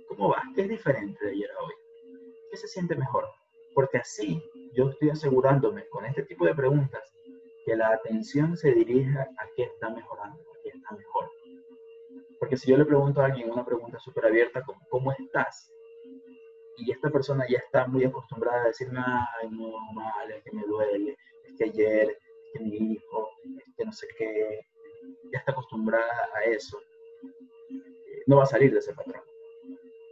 [0.08, 0.42] ¿Cómo va?
[0.56, 1.74] ¿Qué es diferente de ayer a hoy?
[2.50, 3.28] ¿Qué se siente mejor?
[3.76, 4.42] Porque así
[4.74, 7.04] yo estoy asegurándome con este tipo de preguntas
[7.64, 11.30] que la atención se dirija a qué está mejorando, a qué está mejor.
[12.40, 15.72] Porque si yo le pregunto a alguien una pregunta súper abierta como ¿cómo estás?
[16.78, 20.64] Y esta persona ya está muy acostumbrada a decirme, ay, no, mal, es que me
[20.66, 24.62] duele, es que ayer, es que mi hijo, es que no sé qué,
[25.32, 26.80] ya está acostumbrada a eso,
[28.26, 29.22] no va a salir de ese patrón.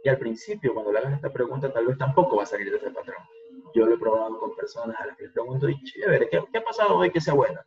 [0.04, 2.76] Y al principio, cuando le hagas esta pregunta, tal vez tampoco va a salir de
[2.76, 3.22] ese patrón.
[3.74, 6.58] Yo lo he probado con personas a las que les pregunto, y chévere, ¿qué, ¿qué
[6.58, 7.60] ha pasado hoy que sea bueno?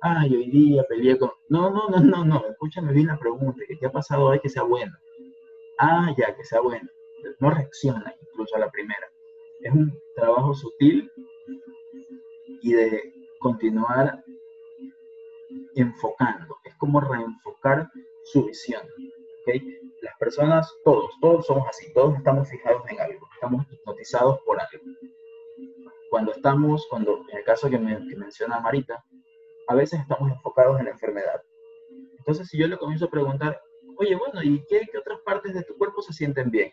[0.00, 1.30] ay, hoy día peleé con...
[1.48, 4.62] No, no, no, no, no, escúchame bien la pregunta, ¿qué ha pasado hoy que sea
[4.62, 4.92] bueno?
[5.78, 6.88] Ah, ya, que sea bueno.
[7.40, 8.14] No reacciona
[8.54, 9.10] a la primera.
[9.60, 11.10] Es un trabajo sutil
[12.62, 14.24] y de continuar
[15.74, 17.88] enfocando, es como reenfocar
[18.24, 18.82] su visión.
[19.42, 19.62] ¿okay?
[20.02, 24.84] Las personas, todos, todos somos así, todos estamos fijados en algo, estamos hipnotizados por algo.
[26.10, 29.04] Cuando estamos, cuando en el caso que, me, menciona Marita,
[29.68, 31.42] a veces estamos enfocados en la enfermedad.
[32.18, 33.60] Entonces, si yo le comienzo a preguntar,
[33.98, 36.72] oye, bueno, ¿y qué, qué otras partes de tu cuerpo se sienten bien?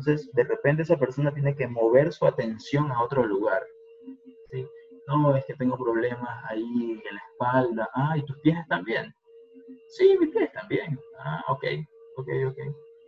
[0.00, 3.62] Entonces, de repente esa persona tiene que mover su atención a otro lugar.
[4.50, 4.66] ¿sí?
[5.06, 7.90] No, es que tengo problemas ahí en la espalda.
[7.92, 9.14] Ah, ¿y tus pies están bien?
[9.88, 10.98] Sí, mis pies están bien.
[11.18, 11.64] Ah, ok,
[12.16, 12.58] ok, ok.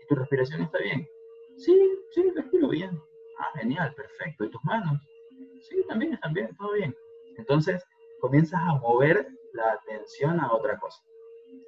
[0.02, 1.08] ¿Y tu respiración está bien?
[1.56, 1.74] Sí,
[2.10, 3.00] sí, respiro bien.
[3.38, 4.44] Ah, genial, perfecto.
[4.44, 5.00] ¿Y tus manos?
[5.62, 6.94] Sí, también están bien, todo bien.
[7.38, 7.82] Entonces,
[8.20, 11.02] comienzas a mover la atención a otra cosa.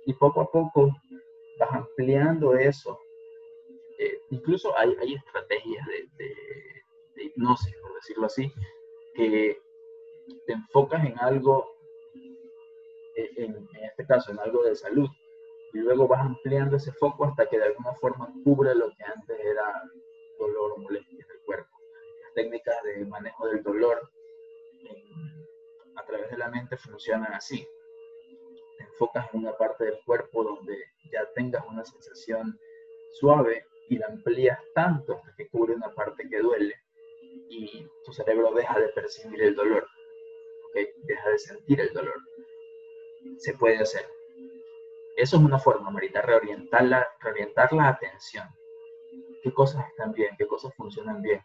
[0.04, 0.92] Y poco a poco
[1.58, 2.98] vas ampliando eso
[4.04, 8.52] eh, incluso hay, hay estrategias de, hipnosis, por decirlo así,
[9.14, 9.58] que
[10.46, 11.66] te enfocas en algo,
[13.16, 15.08] eh, en, este caso, en algo de salud,
[15.72, 19.40] y luego vas ampliando ese foco hasta que de alguna forma cubre lo que antes
[19.40, 19.82] era
[20.38, 21.70] dolor o molestias del cuerpo.
[22.22, 24.10] Las técnicas de manejo del dolor
[25.96, 27.66] a través de la mente funcionan así.
[28.78, 30.76] Te enfocas en una parte del cuerpo donde
[31.10, 32.58] ya tengas una sensación
[33.14, 36.74] suave y la amplías tanto hasta que cubre una parte que duele
[37.48, 39.86] y tu cerebro deja de percibir el dolor,
[41.02, 42.20] deja de sentir el dolor.
[43.38, 44.06] Se puede hacer.
[45.16, 48.46] Eso es una forma, Marita, reorientar la, reorientar la atención.
[49.42, 50.34] ¿Qué cosas están bien?
[50.36, 51.40] ¿Qué cosas funcionan bien?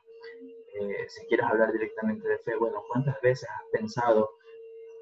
[0.74, 4.32] Eh, si quieres hablar directamente de fe, bueno, ¿cuántas veces has pensado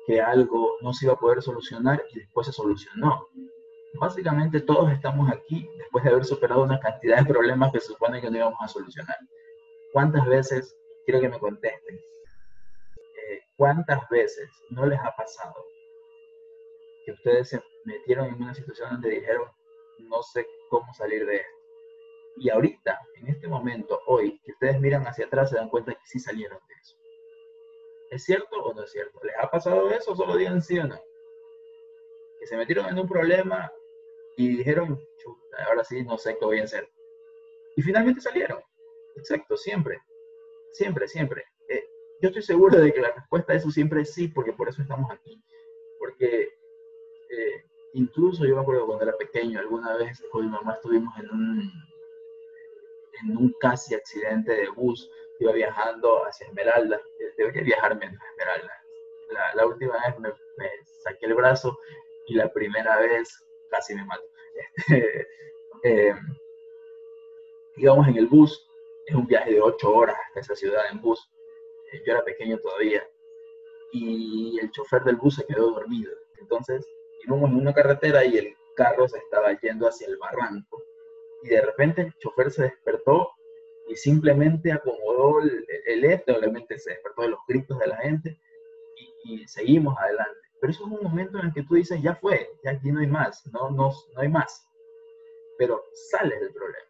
[0.05, 3.27] que algo no se iba a poder solucionar y después se solucionó?
[3.93, 8.21] Básicamente todos estamos aquí después de haber superado una cantidad de problemas que se supone
[8.21, 9.17] que no íbamos a solucionar.
[9.93, 15.55] ¿Cuántas veces, quiero que me contesten, eh, cuántas veces no les ha pasado
[17.05, 19.49] que ustedes se metieron en una situación donde dijeron,
[19.99, 21.57] no sé cómo salir de esto?
[22.39, 26.05] Y ahorita, en este momento, hoy, que ustedes miran hacia atrás, se dan cuenta que
[26.05, 26.97] sí salieron de eso.
[28.11, 29.19] ¿Es cierto o no es cierto?
[29.23, 30.15] ¿Les ha pasado eso?
[30.15, 30.99] Solo digan sí o no.
[32.39, 33.71] Que se metieron en un problema
[34.37, 34.99] y dijeron,
[35.67, 36.87] ahora sí, no sé qué voy a hacer.
[37.75, 38.59] Y finalmente salieron.
[39.15, 39.99] Exacto, siempre.
[40.73, 41.43] Siempre, siempre.
[41.69, 41.83] Eh,
[42.21, 44.81] yo estoy seguro de que la respuesta a eso siempre es sí, porque por eso
[44.81, 45.41] estamos aquí.
[45.99, 46.41] Porque
[47.29, 51.29] eh, incluso yo me acuerdo cuando era pequeño, alguna vez con mi mamá estuvimos en
[51.31, 51.71] un,
[53.23, 57.01] en un casi accidente de bus, iba viajando hacia Esmeralda,
[57.37, 58.83] debería viajar menos a Esmeralda.
[59.55, 60.29] La, última vez me,
[61.03, 61.77] saqué el brazo
[62.27, 64.23] y la primera vez casi me mato.
[67.77, 68.67] Íbamos en el bus,
[69.05, 71.19] es un viaje de ocho horas hasta esa ciudad en bus.
[71.93, 73.07] Eh, yo era pequeño todavía
[73.93, 76.11] y el chofer del bus se quedó dormido.
[76.39, 76.85] Entonces
[77.25, 80.83] íbamos en una carretera y el carro se estaba yendo hacia el barranco.
[81.43, 83.31] Y de repente el chofer se despertó
[83.87, 88.37] y simplemente acomodó el, el este, obviamente se despertó de los gritos de la gente
[89.23, 90.46] y seguimos adelante.
[90.59, 92.99] Pero eso es un momento en el que tú dices, ya fue, ya aquí no
[92.99, 94.65] hay más, no, no, no hay más.
[95.57, 96.87] Pero sales del problema.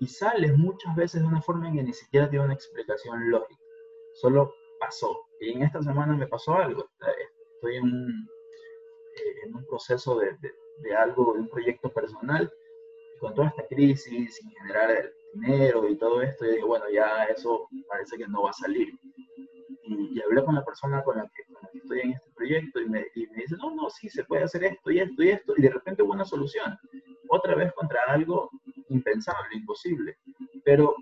[0.00, 3.60] Y sales muchas veces de una forma en que ni siquiera tiene una explicación lógica.
[4.14, 5.26] Solo pasó.
[5.40, 6.86] Y en esta semana me pasó algo.
[7.54, 8.28] Estoy en un,
[9.16, 12.50] eh, en un proceso de, de, de, algo, de un proyecto personal.
[13.14, 16.88] Y con toda esta crisis, sin generar el dinero y todo esto, yo dije, bueno,
[16.90, 18.88] ya eso parece que no va a salir.
[19.84, 23.06] Y, y hablé con la persona con la que estoy en este proyecto y me,
[23.14, 25.62] y me dice, no, no, sí, se puede hacer esto y esto y esto, y
[25.62, 26.78] de repente hubo una solución.
[27.28, 28.50] Otra vez contra algo
[28.88, 30.18] impensable, imposible.
[30.64, 30.94] Pero,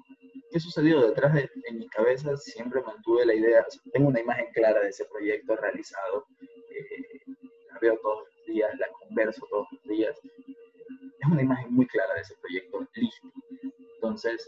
[0.51, 1.01] ¿qué sucedió?
[1.01, 5.05] Detrás de en mi cabeza siempre mantuve la idea, tengo una imagen clara de ese
[5.07, 7.33] proyecto realizado, eh,
[7.73, 10.17] la veo todos los días, la converso todos los días.
[11.21, 13.29] Es una imagen muy clara de ese proyecto listo.
[13.95, 14.47] Entonces,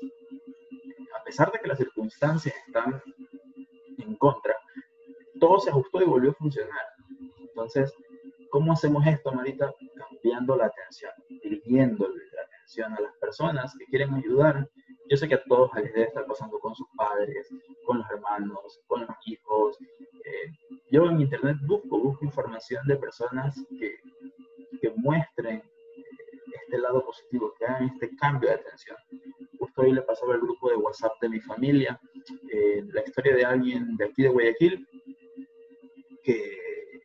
[1.19, 3.03] a pesar de que las circunstancias están
[3.99, 4.57] en contra,
[5.41, 6.87] todo se ajustó y volvió a funcionar.
[7.41, 7.93] Entonces,
[8.51, 9.75] ¿cómo hacemos esto, Marita?
[9.97, 14.69] Cambiando la atención, dirigiendo la atención a las personas que quieren ayudar.
[15.09, 17.49] Yo sé que a todos les debe estar pasando con sus padres,
[17.85, 19.77] con los hermanos, con los hijos.
[20.25, 20.53] Eh,
[20.93, 23.97] yo en internet busco, busco información de personas que,
[24.81, 25.65] que muestren eh,
[26.63, 28.97] este lado positivo, que hagan este cambio de atención.
[29.59, 32.01] Justo hoy le pasaba al grupo de WhatsApp de mi familia
[32.53, 34.87] eh, la historia de alguien de aquí de Guayaquil
[36.23, 37.03] que,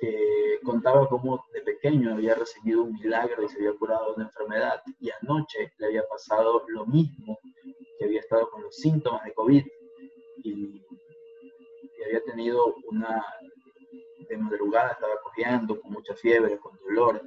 [0.00, 4.24] que contaba cómo de pequeño había recibido un milagro y se había curado de una
[4.24, 7.38] enfermedad y anoche le había pasado lo mismo,
[7.98, 9.64] que había estado con los síntomas de COVID
[10.44, 13.24] y, y había tenido una,
[14.28, 17.20] de madrugada estaba corriendo con mucha fiebre, con dolor,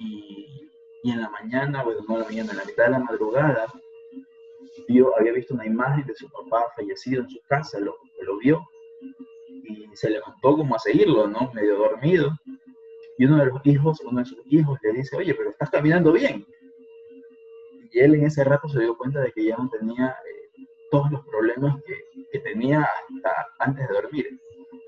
[0.00, 0.68] y,
[1.02, 3.66] y en la mañana, bueno, no en la mañana, en la mitad de la madrugada,
[4.88, 8.60] vio, había visto una imagen de su papá fallecido en su casa, lo, lo vio,
[9.68, 11.50] y se levantó como a seguirlo, ¿no?
[11.52, 12.30] Medio dormido.
[13.18, 16.12] Y uno de los hijos, uno de sus hijos le dice, oye, pero estás caminando
[16.12, 16.46] bien.
[17.90, 21.10] Y él en ese rato se dio cuenta de que ya no tenía eh, todos
[21.10, 24.40] los problemas que, que tenía hasta antes de dormir.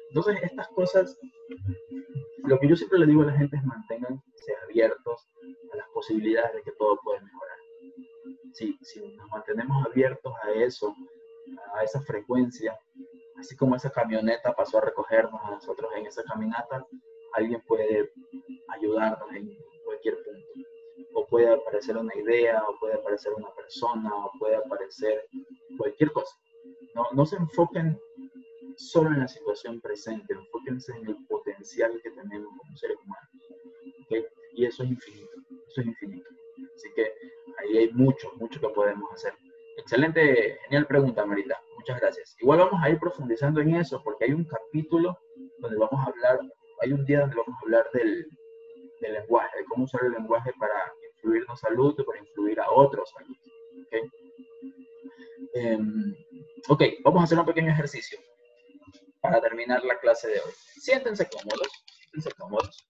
[0.09, 1.19] Entonces, estas cosas,
[2.45, 5.27] lo que yo siempre le digo a la gente es manténganse abiertos
[5.73, 7.59] a las posibilidades de que todo puede mejorar.
[8.53, 10.95] Si, si nos mantenemos abiertos a eso,
[11.75, 12.79] a esa frecuencia,
[13.39, 16.87] así como esa camioneta pasó a recogernos a nosotros en esa caminata,
[17.35, 18.13] alguien puede
[18.69, 20.47] ayudarnos en cualquier punto.
[21.15, 25.25] O puede aparecer una idea, o puede aparecer una persona, o puede aparecer
[25.77, 26.37] cualquier cosa.
[26.95, 27.99] No, no se enfoquen
[28.77, 33.29] solo en la situación presente, enfóquense en el potencial que tenemos como seres humanos.
[34.53, 35.31] Y eso es infinito,
[35.69, 36.29] eso es infinito.
[36.75, 37.13] Así que
[37.59, 39.33] ahí hay mucho, mucho que podemos hacer.
[39.77, 41.61] Excelente, genial pregunta, Marita.
[41.89, 42.37] Muchas gracias.
[42.41, 45.19] Igual vamos a ir profundizando en eso porque hay un capítulo
[45.61, 46.39] donde vamos a hablar,
[46.83, 48.27] hay un día donde vamos a hablar del,
[49.01, 53.11] lenguaje, de cómo usar el lenguaje para influirnos salud y para influir a otros.
[53.87, 54.03] ¿okay?
[55.55, 56.15] Um,
[56.69, 58.19] ok, vamos a hacer un pequeño ejercicio
[59.23, 60.53] para terminar la clase de hoy.
[60.53, 61.69] Siéntense cómodos,
[62.01, 62.87] siéntense cómodos,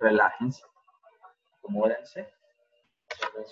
[0.00, 0.64] relájense,
[1.58, 2.28] acomódense,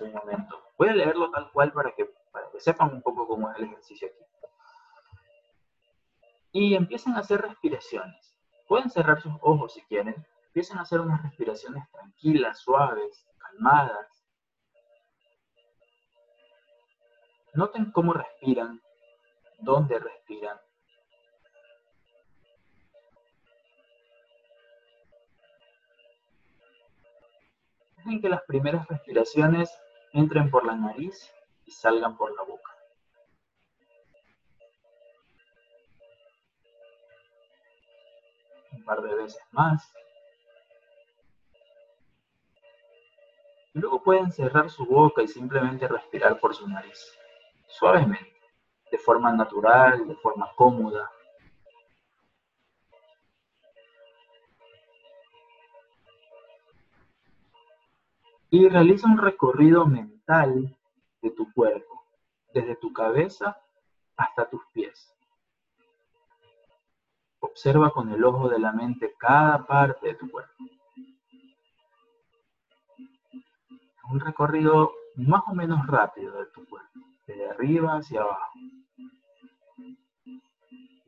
[0.01, 0.61] un momento.
[0.77, 3.67] Voy a leerlo tal cual para que, para que sepan un poco cómo es el
[3.67, 4.26] ejercicio aquí.
[6.59, 8.35] Y empiecen a hacer respiraciones.
[8.67, 10.15] Pueden cerrar sus ojos si quieren.
[10.47, 14.25] Empiecen a hacer unas respiraciones tranquilas, suaves, calmadas.
[17.53, 18.81] Noten cómo respiran,
[19.59, 20.59] dónde respiran,
[27.99, 29.71] Dejen que las primeras respiraciones
[30.15, 31.31] entren por la nariz
[31.67, 32.76] y salgan por la boca.
[38.87, 39.93] Par de veces más.
[43.75, 46.99] Y luego pueden cerrar su boca y simplemente respirar por su nariz,
[47.67, 48.41] suavemente,
[48.91, 51.11] de forma natural, de forma cómoda,
[58.49, 60.75] y realiza un recorrido mental
[61.21, 62.07] de tu cuerpo,
[62.55, 63.61] desde tu cabeza
[64.17, 65.16] hasta tus pies.
[67.47, 70.53] Observa con el ojo de la mente cada parte de tu cuerpo.
[74.11, 78.53] Un recorrido más o menos rápido de tu cuerpo, desde arriba hacia abajo.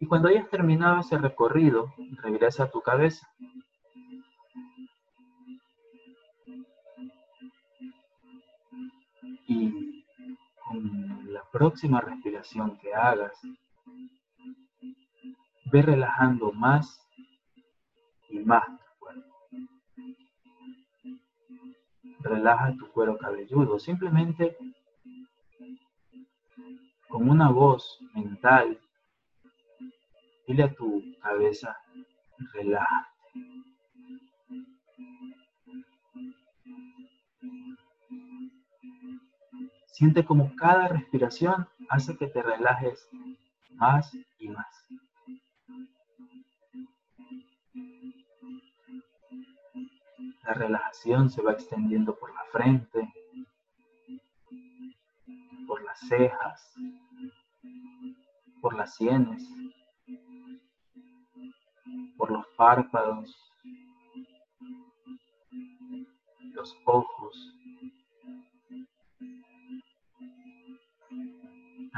[0.01, 3.29] Y cuando hayas terminado ese recorrido, regresa a tu cabeza
[9.51, 10.05] Y
[10.63, 13.33] con la próxima respiración que hagas,
[15.71, 17.01] ve relajando más
[18.29, 19.35] y más tu cuerpo.
[22.21, 24.57] Relaja tu cuero cabelludo, simplemente
[27.09, 28.79] con una voz mental,
[30.47, 31.77] dile a tu cabeza,
[32.53, 33.09] relaja.
[39.87, 43.09] Siente como cada respiración hace que te relajes
[43.75, 44.67] más y más.
[50.45, 53.13] La relajación se va extendiendo por la frente,
[55.67, 56.75] por las cejas,
[58.61, 59.47] por las sienes,
[62.17, 63.37] por los párpados,
[66.55, 67.59] los ojos,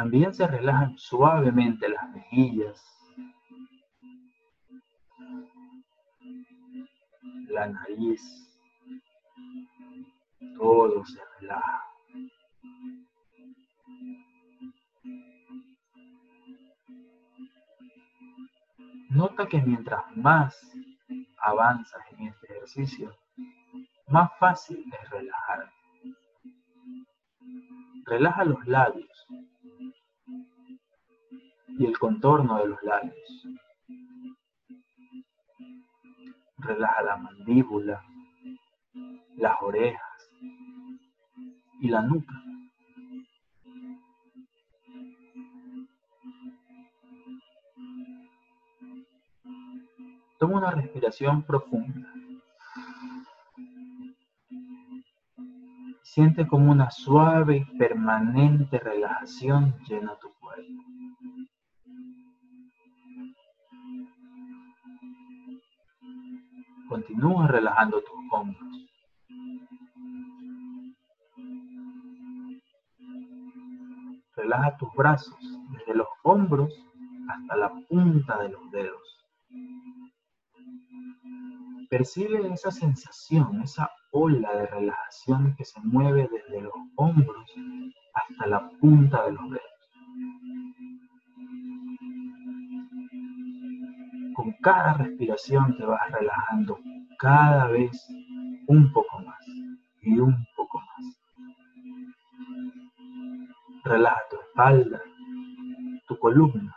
[0.01, 2.83] También se relajan suavemente las mejillas,
[7.51, 8.23] la nariz,
[10.57, 11.85] todo se relaja.
[19.11, 20.57] Nota que mientras más
[21.39, 23.17] avanzas en este ejercicio,
[24.07, 25.73] más fácil es relajarte.
[28.05, 29.27] Relaja los labios,
[31.81, 33.47] y el contorno de los labios.
[36.63, 38.03] Relaja la mandíbula,
[39.37, 40.31] las orejas
[41.81, 42.35] y la nuca.
[50.39, 52.13] Toma una respiración profunda.
[56.03, 60.30] Siente como una suave y permanente relajación llena tu
[66.91, 68.69] Continúa relajando tus hombros.
[74.35, 75.39] Relaja tus brazos
[75.71, 76.75] desde los hombros
[77.29, 79.19] hasta la punta de los dedos.
[81.89, 87.47] Percibe esa sensación, esa ola de relajación que se mueve desde los hombros
[88.15, 89.70] hasta la punta de los dedos.
[94.35, 96.79] Con cada respiración te vas relajando
[97.19, 97.91] cada vez
[98.67, 99.45] un poco más
[100.03, 101.21] y un poco más.
[103.85, 105.01] Relaja tu espalda,
[106.07, 106.75] tu columna,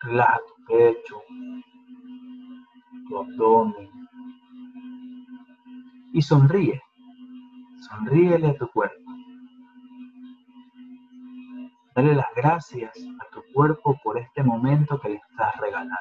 [0.00, 1.22] Relaja tu pecho,
[3.08, 3.90] tu abdomen
[6.12, 6.80] y sonríe.
[7.80, 9.07] Sonríele a tu cuerpo.
[11.98, 15.96] Dale las gracias a tu cuerpo por este momento que le estás regalando.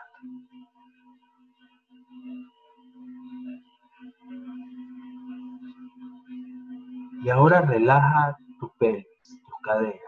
[7.23, 9.99] Y ahora relaja tu pelvis, tus caderas.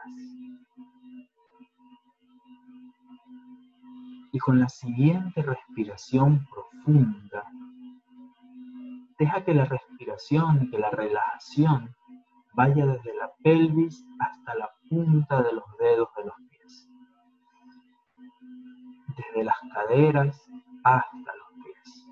[4.32, 7.46] Y con la siguiente respiración profunda,
[9.18, 11.96] deja que la respiración, que la relajación
[12.60, 16.90] vaya desde la pelvis hasta la punta de los dedos de los pies.
[19.16, 20.46] Desde las caderas
[20.84, 22.06] hasta los pies.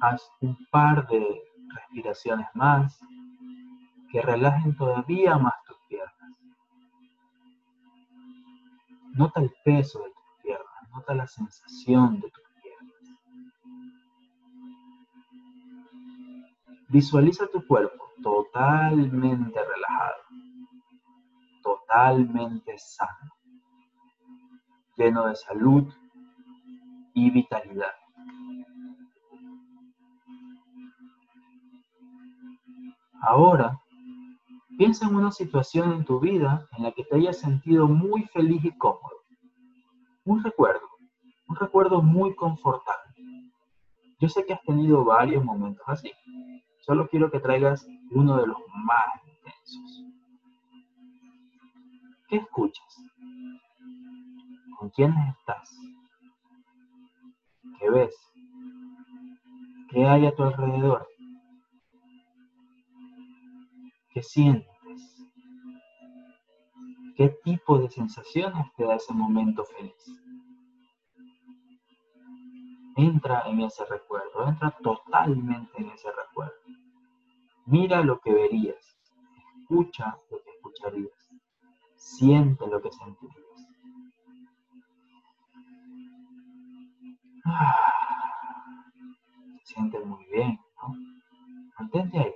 [0.00, 1.42] Haz un par de
[1.74, 2.98] respiraciones más
[4.10, 6.32] que relajen todavía más tus piernas.
[9.12, 12.39] Nota el peso de tus piernas, nota la sensación de tus
[16.90, 20.22] Visualiza tu cuerpo totalmente relajado,
[21.62, 23.32] totalmente sano,
[24.96, 25.84] lleno de salud
[27.14, 27.94] y vitalidad.
[33.22, 33.78] Ahora
[34.80, 38.64] Piensa en una situación en tu vida en la que te hayas sentido muy feliz
[38.64, 39.26] y cómodo.
[40.24, 40.88] Un recuerdo,
[41.48, 43.12] un recuerdo muy confortable.
[44.18, 46.10] Yo sé que has tenido varios momentos así.
[46.80, 50.04] Solo quiero que traigas uno de los más intensos.
[52.28, 52.96] ¿Qué escuchas?
[54.78, 55.76] ¿Con quiénes estás?
[57.78, 58.16] ¿Qué ves?
[59.90, 61.06] ¿Qué hay a tu alrededor?
[64.10, 64.70] ¿Qué sientes?
[67.16, 70.20] ¿Qué tipo de sensaciones te da ese momento feliz?
[72.96, 76.59] Entra en ese recuerdo, entra totalmente en ese recuerdo.
[77.70, 78.98] Mira lo que verías,
[79.60, 81.30] escucha lo que escucharías,
[81.94, 83.46] siente lo que sentirías.
[89.62, 90.96] Siente muy bien, ¿no?
[91.78, 92.34] Mantente ahí.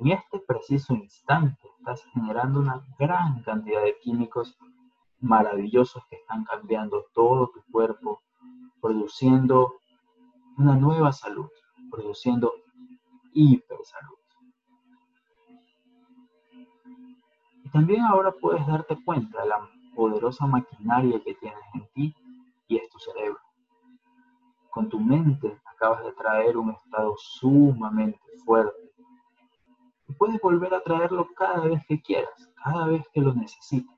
[0.00, 4.56] En este preciso instante estás generando una gran cantidad de químicos
[5.20, 8.22] maravillosos que están cambiando todo tu cuerpo,
[8.80, 9.74] produciendo
[10.56, 11.50] una nueva salud,
[11.90, 12.54] produciendo
[13.36, 14.18] hipersalud.
[17.64, 22.14] Y también ahora puedes darte cuenta de la poderosa maquinaria que tienes en ti
[22.68, 23.40] y es tu cerebro.
[24.70, 28.86] Con tu mente acabas de traer un estado sumamente fuerte
[30.08, 33.95] y puedes volver a traerlo cada vez que quieras, cada vez que lo necesites.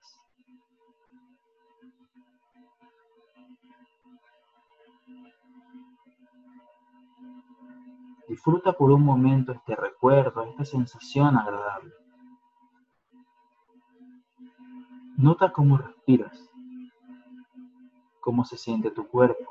[8.29, 11.93] Disfruta por un momento este recuerdo, esta sensación agradable.
[15.17, 16.39] Nota cómo respiras,
[18.21, 19.51] cómo se siente tu cuerpo,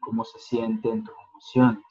[0.00, 1.88] cómo se sienten tus emociones.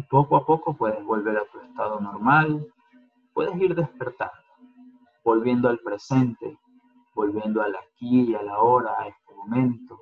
[0.00, 2.66] y poco a poco puedes volver a tu estado normal,
[3.34, 4.34] puedes ir despertando,
[5.22, 6.58] volviendo al presente,
[7.20, 10.00] volviendo al aquí y a la hora, a este momento,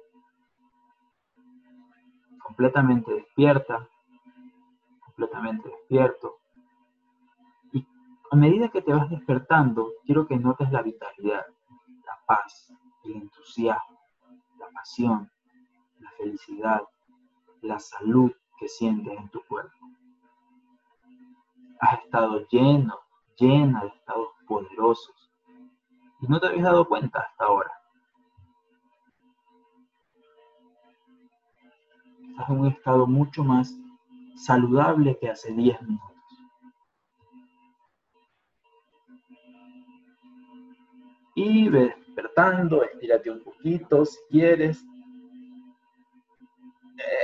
[2.45, 3.89] completamente despierta,
[5.05, 6.37] completamente despierto.
[7.73, 7.85] Y
[8.31, 11.45] a medida que te vas despertando, quiero que notes la vitalidad,
[12.07, 13.99] la paz, el entusiasmo,
[14.61, 15.29] la pasión,
[15.99, 16.83] la felicidad,
[17.63, 19.77] la salud que sientes en tu cuerpo.
[21.81, 22.95] Has estado lleno,
[23.37, 25.28] llena de estados poderosos
[26.21, 27.73] y no te habías dado cuenta hasta ahora.
[32.31, 33.73] Estás en un estado mucho más
[34.37, 36.09] saludable que hace 10 minutos.
[41.35, 44.85] Y despertando, estírate un poquito si quieres.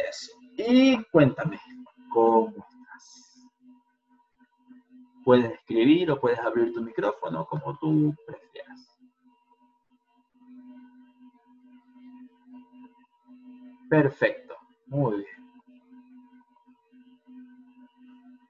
[0.09, 0.33] Eso.
[0.57, 1.61] Y cuéntame,
[2.13, 2.74] ¿cómo?
[5.25, 8.99] Puedes escribir o puedes abrir tu micrófono como tú prefieras.
[13.89, 14.57] Perfecto,
[14.87, 15.45] muy bien.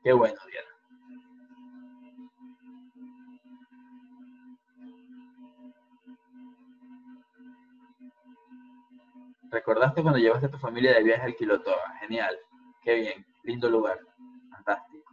[0.03, 0.69] Qué bueno, Diana.
[9.51, 11.97] ¿Recordaste cuando llevaste a tu familia de viaje al Quilotoa?
[12.01, 12.37] Genial.
[12.83, 13.25] Qué bien.
[13.45, 14.01] Lindo lugar.
[14.51, 15.04] Fantástico.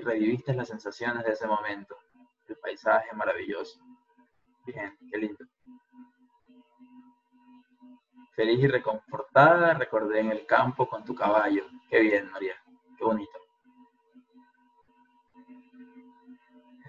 [0.00, 1.96] Reviviste las sensaciones de ese momento.
[2.48, 3.80] El paisaje maravilloso.
[4.66, 5.44] Bien, qué lindo.
[8.34, 11.64] Feliz y reconfortada, recordé en el campo con tu caballo.
[11.88, 12.54] Qué bien, María.
[12.96, 13.38] Qué bonito.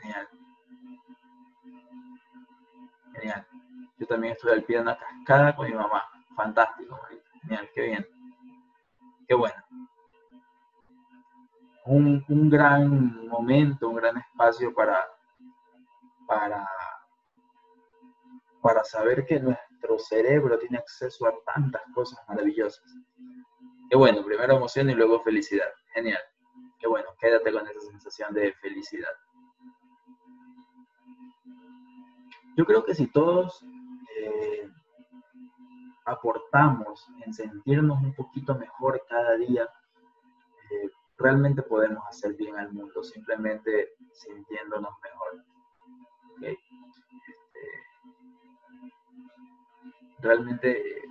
[0.02, 0.28] Genial.
[3.14, 3.48] Genial.
[3.98, 6.04] Yo también estuve al pie de una cascada con mi mamá.
[6.36, 7.22] Fantástico, María.
[7.42, 8.08] Genial, qué bien.
[9.28, 9.71] Qué bueno.
[11.92, 14.98] Un, un, gran momento, un gran espacio para,
[16.26, 16.66] para,
[18.62, 22.86] para saber que nuestro cerebro tiene acceso a tantas cosas maravillosas.
[23.90, 25.68] Qué bueno, primero emoción y luego felicidad.
[25.94, 26.22] Genial.
[26.80, 29.12] Qué bueno, quédate con esa sensación de felicidad.
[32.56, 33.66] Yo creo que si todos
[34.18, 34.70] eh,
[36.06, 39.68] aportamos en sentirnos un poquito mejor cada día,
[40.72, 40.90] eh,
[41.22, 45.44] realmente podemos hacer bien al mundo, simplemente sintiéndonos mejor.
[46.42, 46.62] Este,
[50.20, 51.02] realmente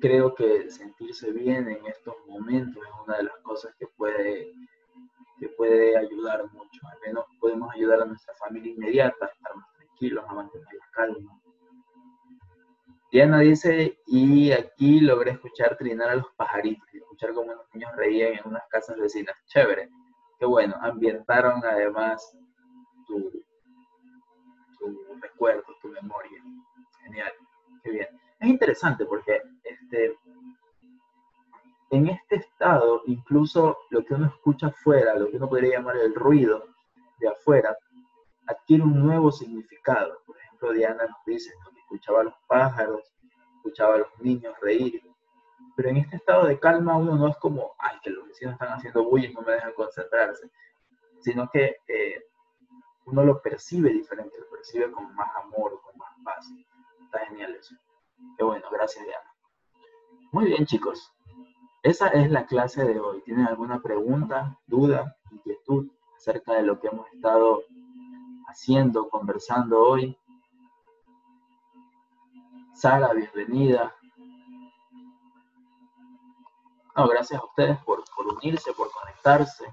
[0.00, 4.52] creo que sentirse bien en estos momentos es una de las cosas que puede,
[5.38, 6.80] que puede ayudar mucho.
[6.86, 10.90] Al menos podemos ayudar a nuestra familia inmediata a estar más tranquilos, a mantener la
[10.92, 11.40] calma.
[13.14, 17.92] Diana dice, y aquí logré escuchar trinar a los pajaritos y escuchar cómo los niños
[17.94, 19.36] reían en unas casas vecinas.
[19.46, 19.88] Chévere.
[20.36, 20.74] Qué bueno.
[20.80, 22.36] Ambientaron además
[23.06, 23.30] tu,
[25.22, 26.42] recuerdo, tu memoria.
[27.04, 27.32] Genial.
[27.84, 28.08] Qué bien.
[28.40, 30.18] Es interesante porque este,
[31.90, 36.16] en este estado, incluso lo que uno escucha afuera, lo que uno podría llamar el
[36.16, 36.64] ruido
[37.20, 37.76] de afuera,
[38.48, 40.20] adquiere un nuevo significado.
[40.26, 43.02] Por ejemplo, Diana nos dice que escuchaba a los pájaros,
[43.56, 45.02] escuchaba a los niños reír.
[45.76, 48.72] Pero en este estado de calma uno no es como, ay, que los vecinos están
[48.72, 50.50] haciendo bullying, no me dejan concentrarse,
[51.20, 52.22] sino que eh,
[53.06, 56.46] uno lo percibe diferente, lo percibe con más amor, con más paz.
[57.02, 57.74] Está genial eso.
[58.36, 59.34] Qué bueno, gracias Diana.
[60.32, 61.12] Muy bien chicos,
[61.82, 63.22] esa es la clase de hoy.
[63.22, 67.62] ¿Tienen alguna pregunta, duda, inquietud acerca de lo que hemos estado
[68.46, 70.16] haciendo, conversando hoy?
[72.74, 73.94] Sara, bienvenida.
[76.96, 78.02] No, gracias a ustedes por,
[78.36, 79.64] unirse, por conectarse.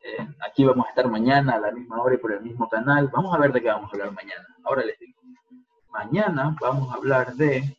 [0.00, 3.08] Eh, aquí vamos a estar mañana a la misma hora y por el mismo canal.
[3.08, 4.46] Vamos a ver de qué vamos a hablar mañana.
[4.64, 5.20] Ahora les digo.
[5.90, 7.76] Mañana vamos a hablar de,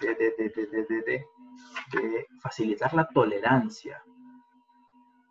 [0.00, 1.36] de,
[2.40, 4.02] facilitar la tolerancia.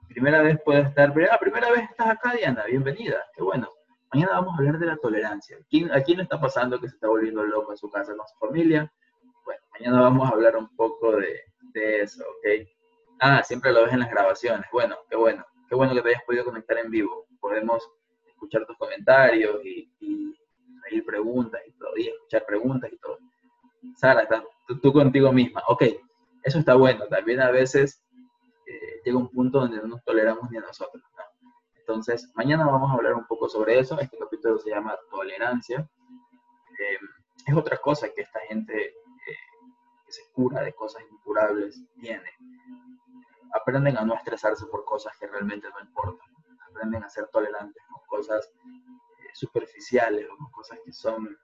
[0.08, 3.68] Primera vez puede estar, ah, primera vez estás acá, Diana, bienvenida, qué bueno.
[4.14, 5.57] Mañana vamos a hablar de la tolerancia.
[5.57, 8.36] ¿A quién le está pasando que se está volviendo loco en su casa con su
[8.38, 8.91] familia?
[9.43, 12.68] Bueno, mañana vamos a hablar un poco de, eso, ¿ok?
[13.20, 14.68] Ah, siempre lo ves en las grabaciones.
[14.72, 15.45] Bueno, qué bueno.
[15.68, 17.26] Qué bueno que te hayas podido conectar en vivo.
[17.39, 17.89] Podemos
[18.28, 23.18] escuchar tus comentarios y, y preguntas y todo, y escuchar preguntas y todo.
[23.95, 24.28] Sara,
[24.82, 25.64] tú, contigo misma.
[25.68, 25.84] Ok,
[26.43, 27.05] eso está bueno.
[27.07, 28.01] También a veces
[28.66, 31.03] eh, llega un punto donde no nos toleramos ni a nosotros.
[31.88, 34.00] Entonces, mañana vamos a hablar un poco sobre eso.
[34.00, 35.88] Este capítulo se llama Tolerancia.
[36.80, 36.98] Eh,
[37.46, 39.38] es otra cosa que esta gente eh,
[40.06, 42.32] que se cura de cosas incurables tiene.
[43.54, 46.34] Aprenden a no estresarse por cosas que realmente no importan
[46.74, 51.38] aprenden a ser tolerantes con cosas eh, superficiales o con cosas que son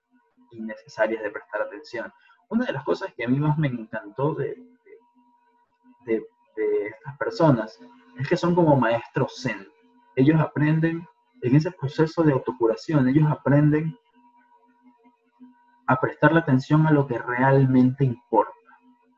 [0.52, 2.12] innecesarias de prestar atención.
[2.50, 4.58] Una de las cosas que a mí más me encantó de,
[6.06, 6.26] de,
[6.58, 7.80] estas personas
[8.18, 9.66] es que son como maestros zen.
[10.20, 11.08] Ellos aprenden
[11.42, 13.98] en ese proceso de autocuración, ellos aprenden
[15.88, 18.54] a prestarle atención a lo que realmente importa,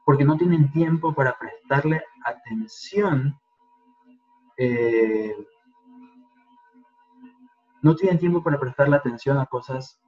[0.06, 3.38] porque no tienen tiempo para prestarle atención,
[4.58, 5.36] eh,
[7.82, 10.00] no tienen tiempo para prestarle atención a cosas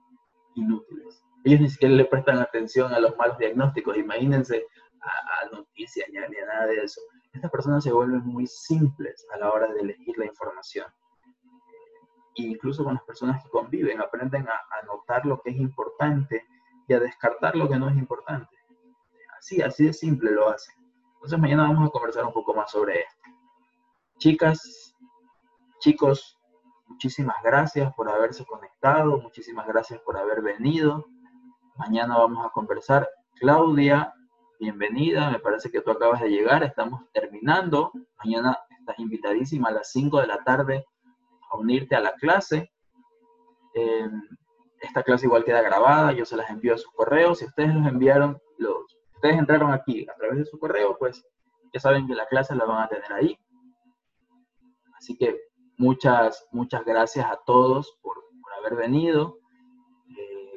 [0.53, 1.23] inútiles.
[1.43, 4.65] Ellos ni siquiera le prestan atención a los malos diagnósticos, imagínense
[5.01, 7.01] a, noticias ni a, nada de eso.
[7.33, 10.87] Estas personas se vuelven muy simples a la hora de elegir la información.
[12.35, 16.45] E incluso con las personas que conviven, aprenden a, a notar lo que es importante
[16.87, 18.55] y a descartar lo que no es importante.
[19.37, 20.75] Así, así de simple lo hacen.
[21.15, 23.29] Entonces mañana vamos a conversar un poco más sobre esto.
[24.19, 24.95] Chicas,
[25.79, 26.37] chicos,
[26.87, 31.05] muchísimas gracias por haberse conectado, muchísimas gracias por haber venido.
[31.75, 33.09] Mañana vamos a conversar.
[33.35, 34.13] Claudia,
[34.59, 37.91] bienvenida, me parece que tú acabas de llegar, estamos terminando.
[38.23, 40.85] Mañana estás invitadísima a las 5 de la tarde
[41.51, 42.71] a unirte a la clase.
[43.73, 44.09] Eh,
[44.81, 47.39] esta clase igual queda grabada, yo se las envío a sus correos.
[47.39, 51.25] Si ustedes los enviaron, los, ustedes entraron aquí a través de su correo, pues
[51.73, 53.37] ya saben que la clase la van a tener ahí.
[54.97, 55.37] Así que
[55.77, 58.21] muchas, muchas gracias a todos por,
[58.59, 59.39] haber venido.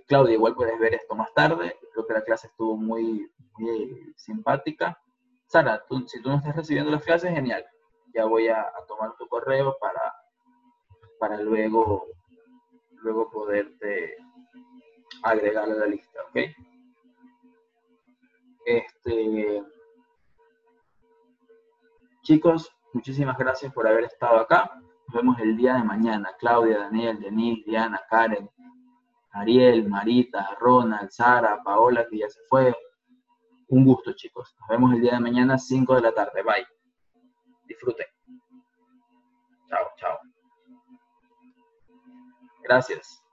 [0.07, 1.77] Claudia, igual puedes ver esto más tarde.
[1.93, 5.01] Creo que la clase estuvo muy, muy simpática.
[5.47, 7.65] Sara, si tú no estás recibiendo las clases, genial.
[8.15, 10.15] Ya voy a, a tomar tu correo para,
[11.19, 12.07] para luego
[13.07, 14.17] luego poderte
[15.23, 16.39] agregar a la lista, ¿ok?
[18.65, 19.63] Este,
[22.23, 24.73] chicos, muchísimas gracias por haber estado acá.
[25.07, 26.35] Nos vemos el día de mañana.
[26.41, 28.51] Claudia, Daniel, Denise, Diana, Karen,
[29.37, 32.74] Ariel, Marita, Ronald, Sara, Paola, que ya se fue.
[33.68, 34.55] Un gusto, chicos.
[34.61, 36.43] Nos vemos el día de mañana, 5 de la tarde.
[36.43, 36.66] Bye.
[37.64, 38.07] Disfruten.
[39.68, 40.18] Chao, chao.
[42.62, 43.22] Gracias.